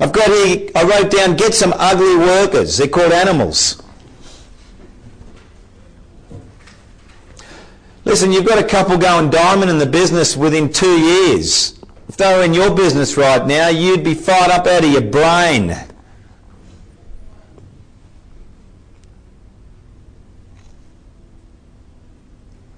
[0.00, 2.76] I've got here, I wrote down, get some ugly workers.
[2.76, 3.80] They're called animals.
[8.04, 11.78] Listen, you've got a couple going diamond in the business within two years.
[12.08, 15.00] If they were in your business right now, you'd be fired up out of your
[15.00, 15.74] brain.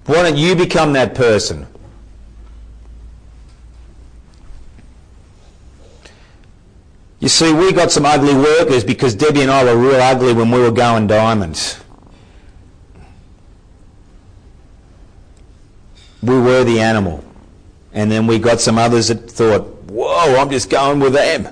[0.05, 1.67] Why don't you become that person?
[7.19, 10.49] You see, we got some ugly workers because Debbie and I were real ugly when
[10.49, 11.77] we were going diamonds.
[16.21, 17.23] We were the animal.
[17.93, 21.47] And then we got some others that thought, whoa, I'm just going with them.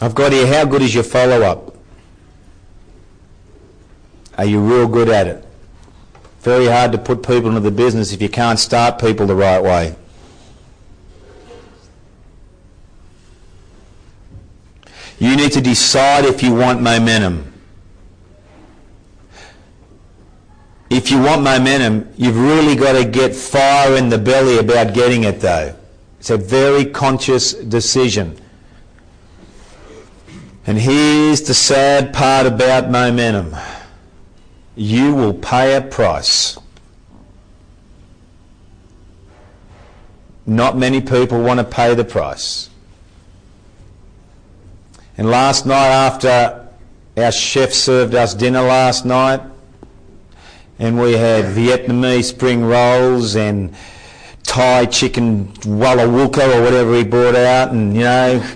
[0.00, 1.76] I've got here, how good is your follow up?
[4.36, 5.44] Are you real good at it?
[6.40, 9.60] Very hard to put people into the business if you can't start people the right
[9.60, 9.96] way.
[15.18, 17.52] You need to decide if you want momentum.
[20.90, 25.24] If you want momentum, you've really got to get fire in the belly about getting
[25.24, 25.74] it though.
[26.18, 28.38] It's a very conscious decision.
[30.66, 33.56] And here's the sad part about momentum
[34.76, 36.56] you will pay a price.
[40.46, 42.70] Not many people want to pay the price.
[45.18, 46.66] And last night, after
[47.16, 49.40] our chef served us dinner last night,
[50.78, 53.74] and we had Vietnamese spring rolls and
[54.44, 58.48] Thai chicken walla wooka or whatever he brought out, and you know,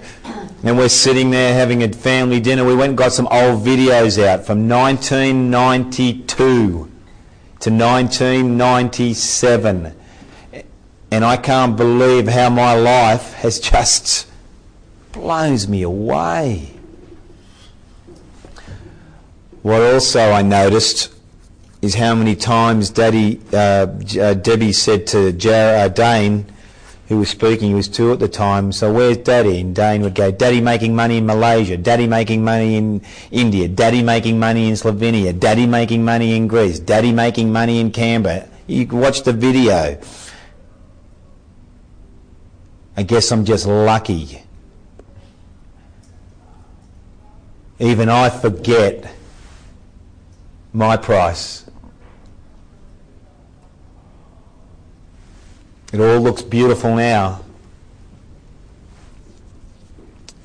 [0.63, 2.65] and we're sitting there having a family dinner.
[2.65, 6.89] We went and got some old videos out from 1992 to
[7.59, 9.97] 1997.
[11.11, 14.29] And I can't believe how my life has just
[15.13, 16.75] blows me away.
[19.63, 21.15] What also I noticed
[21.83, 23.87] is how many times Daddy, uh,
[24.21, 26.47] uh, Debbie said to Jar- uh, Dane,
[27.09, 29.61] who was speaking, he was two at the time, so where's Daddy?
[29.61, 34.03] And Dane would go, Daddy making money in Malaysia, Daddy making money in India, Daddy
[34.03, 38.49] making money in Slovenia, Daddy making money in Greece, Daddy making money in Canberra.
[38.67, 40.01] You can watch the video.
[42.97, 44.43] I guess I'm just lucky.
[47.83, 49.13] Even I forget
[50.73, 51.69] my price.
[55.93, 57.41] It all looks beautiful now.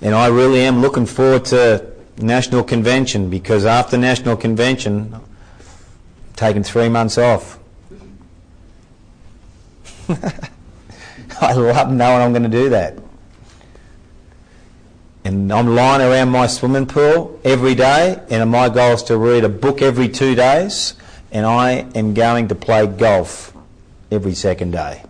[0.02, 5.22] And I really am looking forward to National Convention because after National Convention, I'm
[6.36, 7.60] taking three months off.
[10.10, 12.98] I love knowing I'm going to do that.
[15.28, 19.44] And I'm lying around my swimming pool every day, and my goal is to read
[19.44, 20.94] a book every two days,
[21.34, 23.54] and I am going to play golf
[24.10, 25.04] every second day.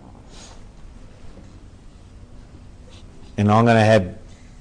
[3.36, 4.18] And I'm going to have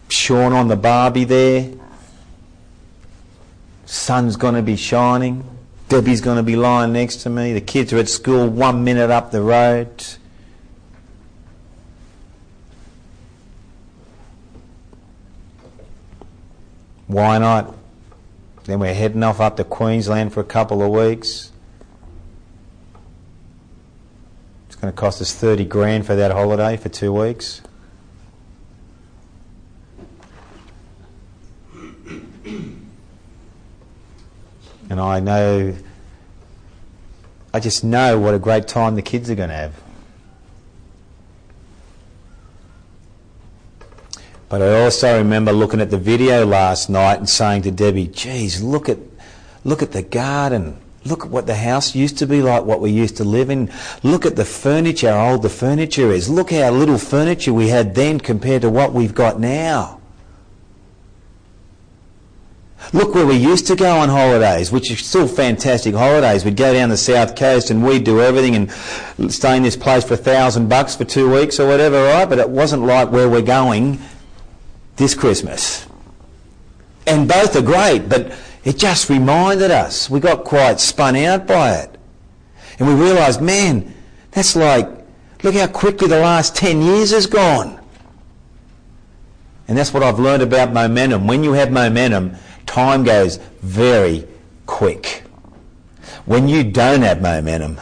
[0.09, 1.71] Sean on the barbie there.
[3.87, 5.43] Sun's going to be shining.
[5.89, 7.53] Debbie's going to be lying next to me.
[7.53, 10.05] The kids are at school one minute up the road.
[17.07, 17.73] Why not?
[18.65, 21.51] Then we're heading off up to Queensland for a couple of weeks.
[24.67, 27.61] It's going to cost us 30 grand for that holiday for two weeks.
[34.89, 35.75] And I know,
[37.53, 39.86] I just know what a great time the kids are going to have.
[44.49, 48.61] But I also remember looking at the video last night and saying to Debbie, geez,
[48.63, 48.97] look at,
[49.65, 50.77] look at the garden.
[51.03, 53.71] Look at what the house used to be like, what we used to live in.
[54.03, 56.29] Look at the furniture, how old the furniture is.
[56.29, 60.01] Look how little furniture we had then compared to what we've got now.
[62.93, 66.45] Look where we used to go on holidays, which are still fantastic holidays.
[66.45, 70.05] We'd go down the south coast and we'd do everything and stay in this place
[70.05, 72.25] for a thousand bucks for two weeks or whatever, right?
[72.29, 73.99] But it wasn't like where we're going
[74.97, 75.87] this Christmas.
[77.05, 78.33] And both are great, but
[78.65, 80.09] it just reminded us.
[80.09, 81.97] We got quite spun out by it.
[82.79, 83.93] And we realised, man,
[84.31, 84.89] that's like,
[85.41, 87.79] look how quickly the last 10 years has gone.
[89.67, 91.27] And that's what I've learned about momentum.
[91.27, 92.35] When you have momentum,
[92.65, 94.27] time goes very
[94.65, 95.23] quick.
[96.25, 97.79] When you don't have momentum,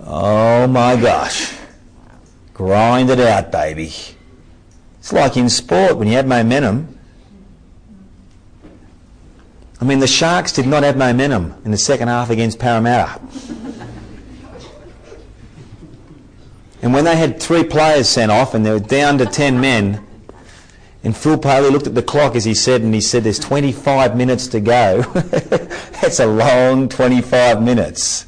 [0.00, 1.54] oh my gosh,
[2.52, 3.92] grind it out, baby.
[5.02, 6.96] It's like in sport, when you have momentum.
[9.80, 13.20] I mean, the Sharks did not have momentum in the second half against Parramatta.
[16.82, 20.06] and when they had three players sent off and they were down to 10 men,
[21.02, 24.16] and Phil Paley looked at the clock as he said, and he said, There's 25
[24.16, 25.02] minutes to go.
[26.00, 28.26] That's a long 25 minutes.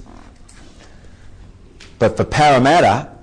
[2.00, 3.13] But for Parramatta,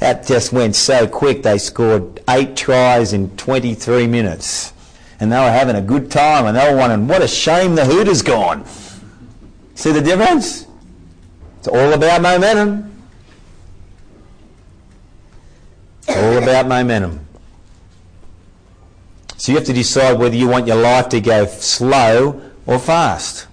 [0.00, 1.42] that just went so quick.
[1.42, 4.72] They scored eight tries in 23 minutes.
[5.20, 7.84] And they were having a good time, and they were wondering, What a shame the
[7.84, 8.64] Hooters gone.
[9.74, 10.66] See the difference?
[11.58, 12.90] It's all about momentum.
[16.08, 17.20] It's all about momentum.
[19.36, 23.46] So you have to decide whether you want your life to go slow or fast.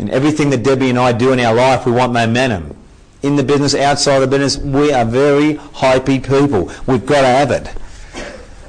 [0.00, 2.74] In everything that Debbie and I do in our life, we want momentum.
[3.22, 6.72] In the business, outside the business, we are very hypey people.
[6.86, 7.68] We've got to have it.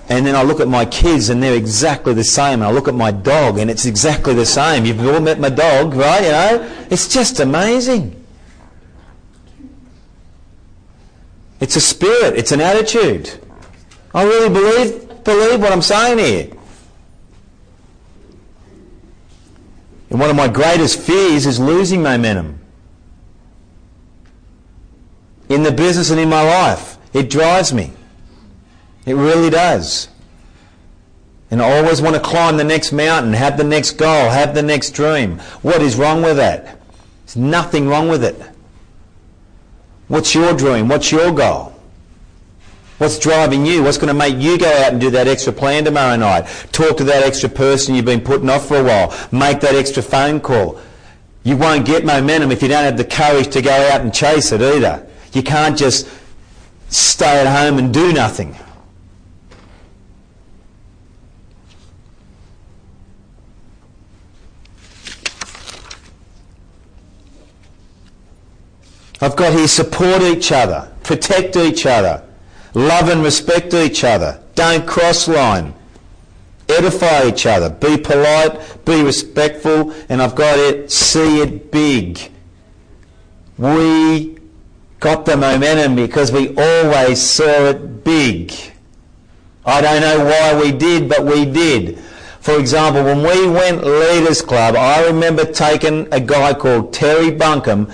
[0.10, 2.56] And then I look at my kids and they're exactly the same.
[2.56, 4.84] And I look at my dog and it's exactly the same.
[4.84, 6.22] You've all met my dog, right?
[6.22, 8.14] You know, it's just amazing.
[11.62, 12.38] It's a spirit.
[12.38, 13.40] It's an attitude.
[14.14, 16.58] I really believe, believe what I'm saying here.
[20.12, 22.60] And one of my greatest fears is losing momentum.
[25.48, 26.98] In the business and in my life.
[27.14, 27.92] It drives me.
[29.06, 30.10] It really does.
[31.50, 34.62] And I always want to climb the next mountain, have the next goal, have the
[34.62, 35.40] next dream.
[35.62, 36.80] What is wrong with that?
[37.26, 38.36] There's nothing wrong with it.
[40.08, 40.90] What's your dream?
[40.90, 41.71] What's your goal?
[43.02, 43.82] What's driving you?
[43.82, 46.44] What's going to make you go out and do that extra plan tomorrow night?
[46.72, 49.10] Talk to that extra person you've been putting off for a while.
[49.32, 50.80] Make that extra phone call.
[51.42, 54.52] You won't get momentum if you don't have the courage to go out and chase
[54.52, 55.08] it either.
[55.34, 56.08] You can't just
[56.90, 58.56] stay at home and do nothing.
[69.20, 72.28] I've got here support each other, protect each other,
[72.74, 75.74] love and respect each other, don't cross line,
[76.70, 82.32] edify each other, be polite, be respectful, and I've got it, see it big.
[83.58, 84.38] We
[85.00, 88.54] got the momentum because we always saw it big.
[89.66, 92.00] I don't know why we did, but we did.
[92.40, 97.92] For example, when we went Leaders Club, I remember taking a guy called Terry Buncombe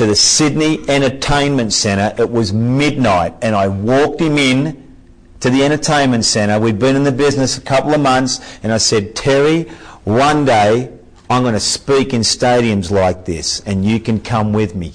[0.00, 2.22] to the Sydney Entertainment Centre.
[2.22, 4.96] It was midnight and I walked him in
[5.40, 6.58] to the entertainment centre.
[6.58, 9.64] We'd been in the business a couple of months and I said, Terry,
[10.04, 10.90] one day
[11.28, 14.94] I'm going to speak in stadiums like this and you can come with me.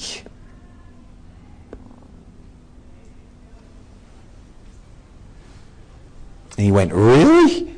[6.58, 7.76] And he went, Really?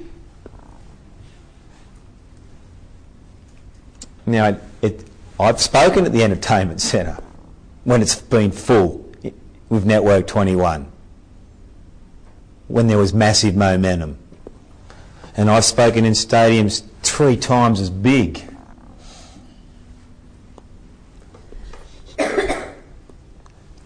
[4.26, 4.58] Now,
[5.40, 7.18] I've spoken at the entertainment centre
[7.84, 9.06] when it's been full
[9.70, 10.92] with Network 21,
[12.68, 14.18] when there was massive momentum.
[15.36, 18.44] And I've spoken in stadiums three times as big.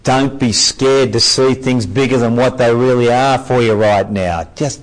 [0.02, 4.10] Don't be scared to see things bigger than what they really are for you right
[4.10, 4.48] now.
[4.54, 4.82] Just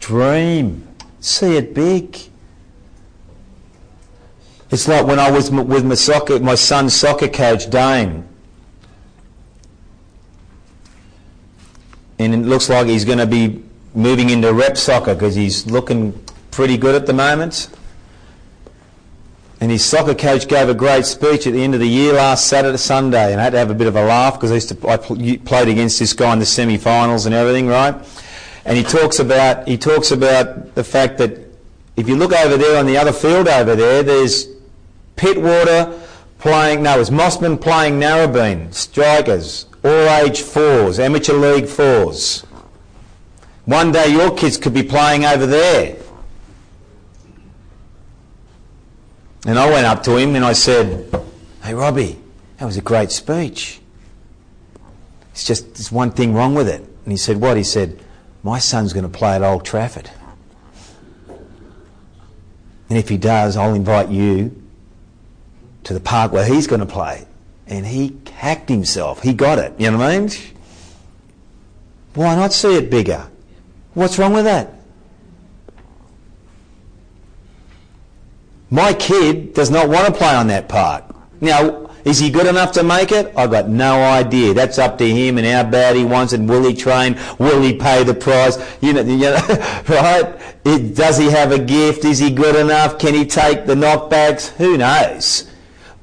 [0.00, 0.88] dream.
[1.20, 2.18] See it big.
[4.70, 8.26] It's like when I was with my soccer, my son's soccer coach, Dane.
[12.18, 13.62] And it looks like he's going to be
[13.94, 16.12] moving into rep soccer because he's looking
[16.50, 17.68] pretty good at the moment.
[19.60, 22.46] And his soccer coach gave a great speech at the end of the year last
[22.46, 24.68] Saturday, Sunday, and I had to have a bit of a laugh because I, used
[24.68, 27.94] to, I played against this guy in the semi-finals and everything, right?
[28.66, 31.38] And he talks about he talks about the fact that
[31.96, 34.48] if you look over there on the other field over there, there's
[35.16, 35.98] Pittwater
[36.38, 42.42] playing, no, it's Mosman playing Narrabeen, strikers, all age fours, amateur league fours.
[43.64, 45.96] One day your kids could be playing over there.
[49.46, 51.08] And I went up to him and I said,
[51.62, 52.18] Hey Robbie,
[52.58, 53.80] that was a great speech.
[55.32, 56.80] It's just there's one thing wrong with it.
[56.80, 57.56] And he said, What?
[57.56, 58.02] He said,
[58.42, 60.10] My son's going to play at Old Trafford.
[62.88, 64.65] And if he does, I'll invite you
[65.86, 67.24] to the park where he's going to play.
[67.68, 69.22] And he hacked himself.
[69.22, 69.72] He got it.
[69.78, 70.30] You know what I mean?
[72.14, 73.28] Why not see it bigger?
[73.94, 74.72] What's wrong with that?
[78.68, 81.04] My kid does not want to play on that park.
[81.40, 83.32] Now, is he good enough to make it?
[83.36, 84.54] I've got no idea.
[84.54, 86.40] That's up to him and how bad he wants it.
[86.40, 87.16] Will he train?
[87.38, 88.58] Will he pay the price?
[88.80, 89.36] You know, you know
[89.88, 90.36] right?
[90.64, 92.04] It, does he have a gift?
[92.04, 92.98] Is he good enough?
[92.98, 94.48] Can he take the knockbacks?
[94.56, 95.48] Who knows?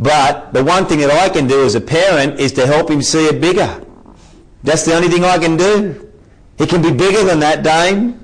[0.03, 3.01] But the one thing that I can do as a parent is to help him
[3.01, 3.81] see it bigger.
[4.61, 6.11] That's the only thing I can do.
[6.57, 8.19] It can be bigger than that, Dane.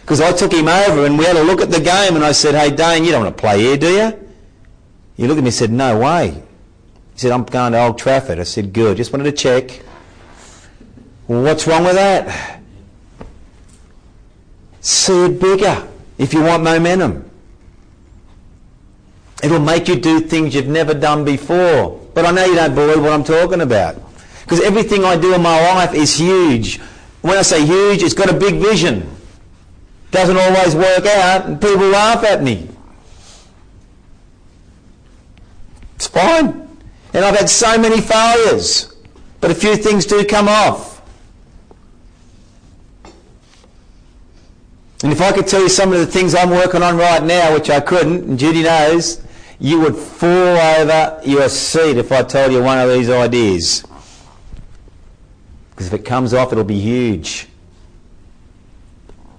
[0.00, 2.32] Because I took him over and we had a look at the game and I
[2.32, 4.28] said, hey, Dane, you don't want to play here, do you?
[5.18, 6.30] He looked at me and said, no way.
[7.12, 8.38] He said, I'm going to Old Trafford.
[8.38, 8.96] I said, good.
[8.96, 9.82] Just wanted to check.
[11.28, 12.62] Well, what's wrong with that?
[14.80, 15.86] See it bigger
[16.16, 17.30] if you want momentum.
[19.42, 22.00] It'll make you do things you've never done before.
[22.14, 23.96] But I know you don't believe what I'm talking about.
[24.42, 26.78] Because everything I do in my life is huge.
[27.22, 29.16] When I say huge, it's got a big vision
[30.16, 32.68] doesn't always work out and people laugh at me.
[35.96, 36.68] It's fine.
[37.12, 38.94] And I've had so many failures,
[39.40, 41.02] but a few things do come off.
[45.02, 47.52] And if I could tell you some of the things I'm working on right now,
[47.52, 49.22] which I couldn't, and Judy knows,
[49.58, 53.84] you would fall over your seat if I told you one of these ideas.
[55.70, 57.48] Because if it comes off, it'll be huge.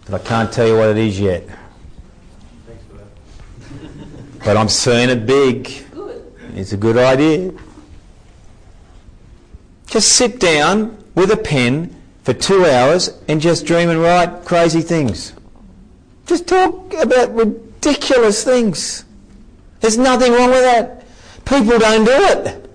[0.06, 1.44] But I can't tell you what it is yet.
[4.44, 5.86] but I'm seeing it big.
[6.56, 7.54] It's a good idea.
[9.88, 14.82] Just sit down with a pen for two hours and just dream and write crazy
[14.82, 15.34] things.
[16.26, 19.06] Just talk about ridiculous things.
[19.80, 21.06] There's nothing wrong with that.
[21.46, 22.70] People don't do it.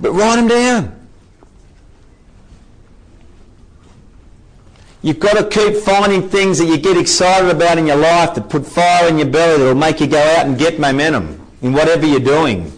[0.00, 0.98] But write them down.
[5.00, 8.48] You've got to keep finding things that you get excited about in your life that
[8.48, 11.72] put fire in your belly that will make you go out and get momentum in
[11.72, 12.72] whatever you're doing.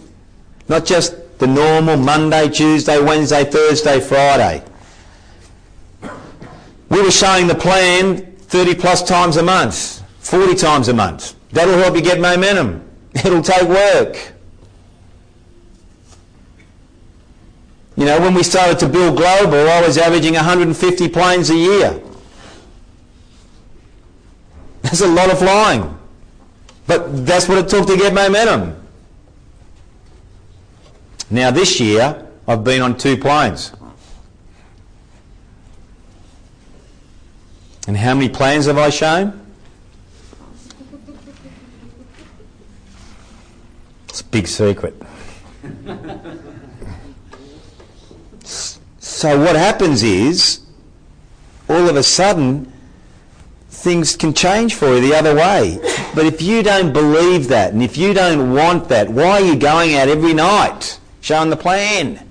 [0.67, 4.63] Not just the normal Monday, Tuesday, Wednesday, Thursday, Friday.
[6.89, 11.35] We were showing the plan 30 plus times a month, 40 times a month.
[11.51, 12.87] That'll help you get momentum.
[13.13, 14.33] It'll take work.
[17.97, 22.01] You know, when we started to build global, I was averaging 150 planes a year.
[24.81, 25.97] That's a lot of flying.
[26.87, 28.75] But that's what it took to get momentum.
[31.29, 33.71] Now this year, I've been on two planes.
[37.87, 39.40] And how many planes have I shown?
[44.11, 44.93] It's a big secret.
[48.43, 50.59] so what happens is,
[51.69, 52.73] all of a sudden,
[53.69, 55.79] things can change for you the other way.
[56.13, 59.55] But if you don't believe that and if you don't want that, why are you
[59.55, 62.27] going out every night showing the plan?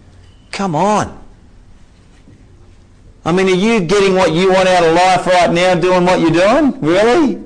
[0.53, 1.19] Come on.
[3.25, 6.21] I mean, are you getting what you want out of life right now doing what
[6.21, 6.79] you're doing?
[6.83, 7.37] Really?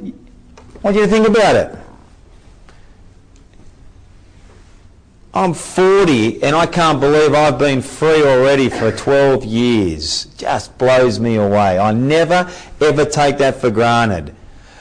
[0.83, 1.84] What do you to think about it?
[5.37, 10.27] I'm 40 and I can't believe I've been free already for 12 years.
[10.37, 11.77] Just blows me away.
[11.77, 12.49] I never
[12.81, 14.33] ever take that for granted.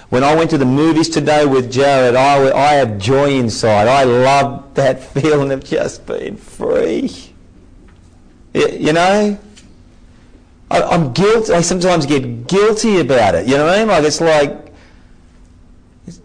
[0.09, 3.87] When I went to the movies today with Jared, I, I have joy inside.
[3.87, 7.33] I love that feeling of just being free.
[8.53, 9.39] You know?
[10.69, 11.51] I, I'm guilty.
[11.51, 13.47] I sometimes get guilty about it.
[13.47, 13.87] You know what I mean?
[13.87, 14.71] Like it's like,
[16.05, 16.21] it's,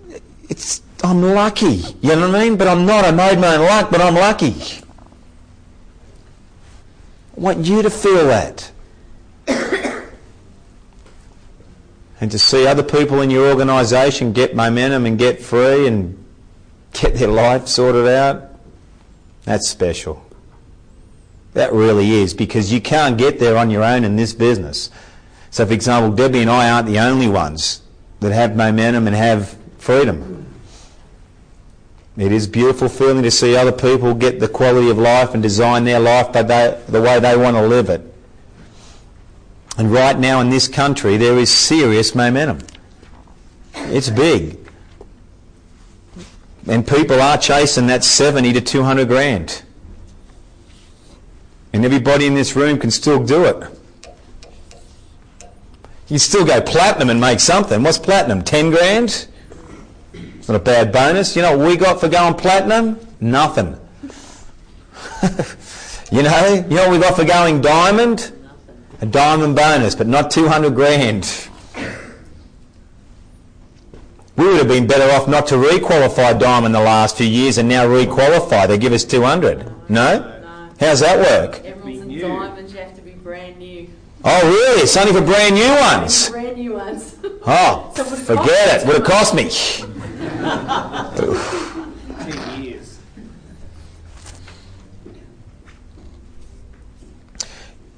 [0.50, 1.82] it's I'm lucky.
[2.00, 2.56] You know what I mean?
[2.56, 3.04] But I'm not.
[3.04, 4.54] I made my own luck, but I'm lucky.
[7.36, 8.70] I want you to feel that.
[12.20, 16.24] and to see other people in your organisation get momentum and get free and
[16.92, 18.50] get their life sorted out,
[19.44, 20.24] that's special.
[21.54, 24.90] That really is, because you can't get there on your own in this business.
[25.50, 27.82] So, for example, Debbie and I aren't the only ones
[28.20, 30.37] that have momentum and have freedom.
[32.18, 35.84] It is beautiful feeling to see other people get the quality of life and design
[35.84, 38.02] their life by they, the way they want to live it.
[39.76, 42.58] And right now in this country, there is serious momentum.
[43.74, 44.58] It's big.
[46.66, 49.62] And people are chasing that 70 to 200 grand.
[51.72, 53.78] And everybody in this room can still do it.
[56.08, 57.80] You still go platinum and make something.
[57.84, 58.42] What's platinum?
[58.42, 59.28] 10 grand?
[60.48, 61.36] It's not a bad bonus.
[61.36, 62.98] You know what we got for going platinum?
[63.20, 63.78] Nothing.
[66.10, 68.32] you know, you know what we got for going diamond?
[69.02, 71.50] A diamond bonus, but not 200 grand.
[74.36, 77.68] We would have been better off not to re-qualify diamond the last few years and
[77.68, 78.68] now re-qualify.
[78.68, 79.90] They give us 200.
[79.90, 80.18] No?
[80.18, 80.70] No.
[80.80, 81.62] How's that work?
[81.62, 83.86] Emeralds and diamonds, you have to be brand new.
[84.24, 84.80] Oh, really?
[84.80, 86.30] It's only for brand new ones.
[86.30, 87.16] Brand new ones.
[87.46, 87.90] Oh,
[88.24, 88.86] forget it.
[88.86, 89.50] Would it cost me?
[92.18, 92.98] Ten years.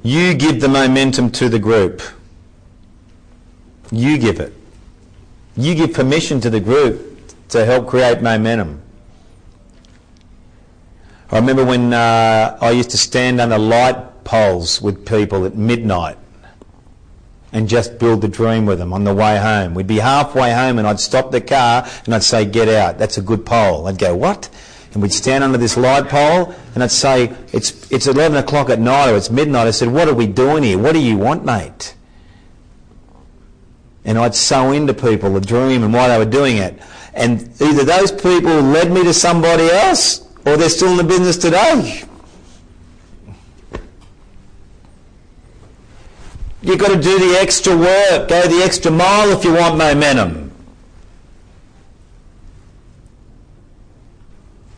[0.02, 2.02] You give the momentum to the group.
[3.90, 4.52] You give it.
[5.56, 7.06] You give permission to the group
[7.48, 8.82] to help create momentum.
[11.30, 16.18] I remember when uh, I used to stand under light poles with people at midnight
[17.52, 19.74] and just build the dream with them on the way home.
[19.74, 23.18] We'd be halfway home and I'd stop the car and I'd say, get out, that's
[23.18, 23.86] a good pole.
[23.86, 24.48] I'd go, what?
[24.92, 28.78] And we'd stand under this light pole and I'd say, it's, it's 11 o'clock at
[28.78, 29.66] night or it's midnight.
[29.66, 30.78] I said, what are we doing here?
[30.78, 31.94] What do you want, mate?
[34.04, 36.80] And I'd sow into people the dream and why they were doing it.
[37.14, 41.36] And either those people led me to somebody else or they're still in the business
[41.36, 42.04] today.
[46.62, 50.52] You've got to do the extra work, go the extra mile if you want momentum.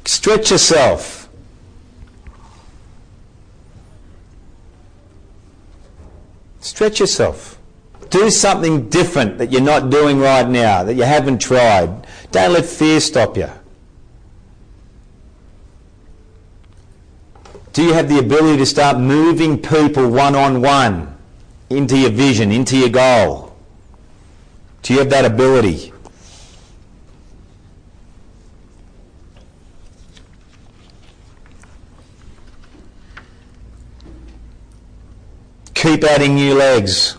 [0.05, 1.28] Stretch yourself.
[6.61, 7.59] Stretch yourself.
[8.11, 12.07] Do something different that you're not doing right now, that you haven't tried.
[12.30, 13.49] Don't let fear stop you.
[17.72, 21.11] Do you have the ability to start moving people one on one
[21.76, 23.54] into your vision, into your goal?
[24.82, 25.92] Do you have that ability?
[35.74, 37.16] Keep adding new legs.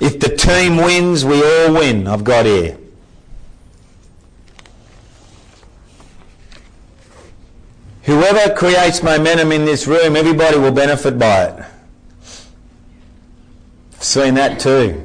[0.00, 2.78] If the team wins, we all win, I've got here.
[8.06, 11.64] Whoever creates momentum in this room, everybody will benefit by it.
[13.94, 15.04] I've seen that too.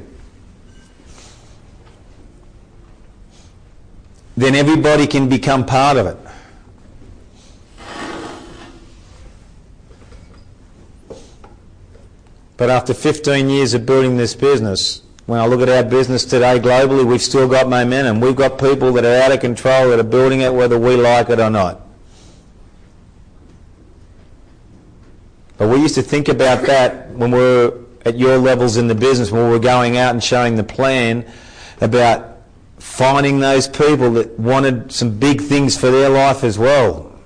[4.36, 6.16] Then everybody can become part of it.
[12.56, 16.60] But after 15 years of building this business, when I look at our business today
[16.60, 18.20] globally, we've still got momentum.
[18.20, 21.30] We've got people that are out of control that are building it whether we like
[21.30, 21.80] it or not.
[25.62, 28.96] But we used to think about that when we were at your levels in the
[28.96, 31.24] business, when we were going out and showing the plan
[31.80, 32.38] about
[32.78, 37.16] finding those people that wanted some big things for their life as well,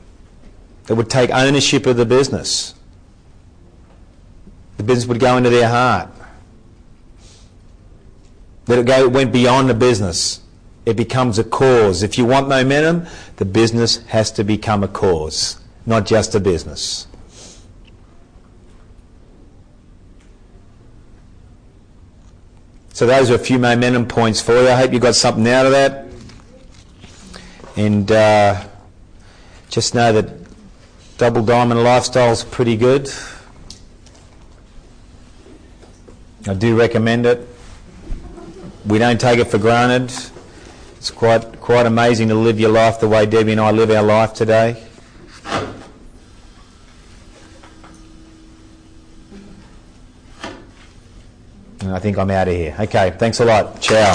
[0.85, 2.75] that would take ownership of the business.
[4.77, 6.11] The business would go into their heart.
[8.67, 10.43] That it, go, went beyond the business.
[10.85, 12.03] It becomes a cause.
[12.03, 13.07] If you want momentum,
[13.37, 17.07] the business has to become a cause, not just a business.
[22.97, 24.69] So those are a few momentum points for you.
[24.71, 26.07] I hope you got something out of that.
[27.77, 28.67] And uh,
[29.69, 30.31] just know that
[31.19, 33.11] double diamond lifestyle's pretty good.
[36.49, 37.47] I do recommend it.
[38.87, 40.11] We don't take it for granted.
[40.97, 44.03] It's quite quite amazing to live your life the way Debbie and I live our
[44.03, 44.83] life today.
[51.87, 52.75] And I think I'm out of here.
[52.81, 53.81] Okay, thanks a lot.
[53.81, 54.13] Ciao.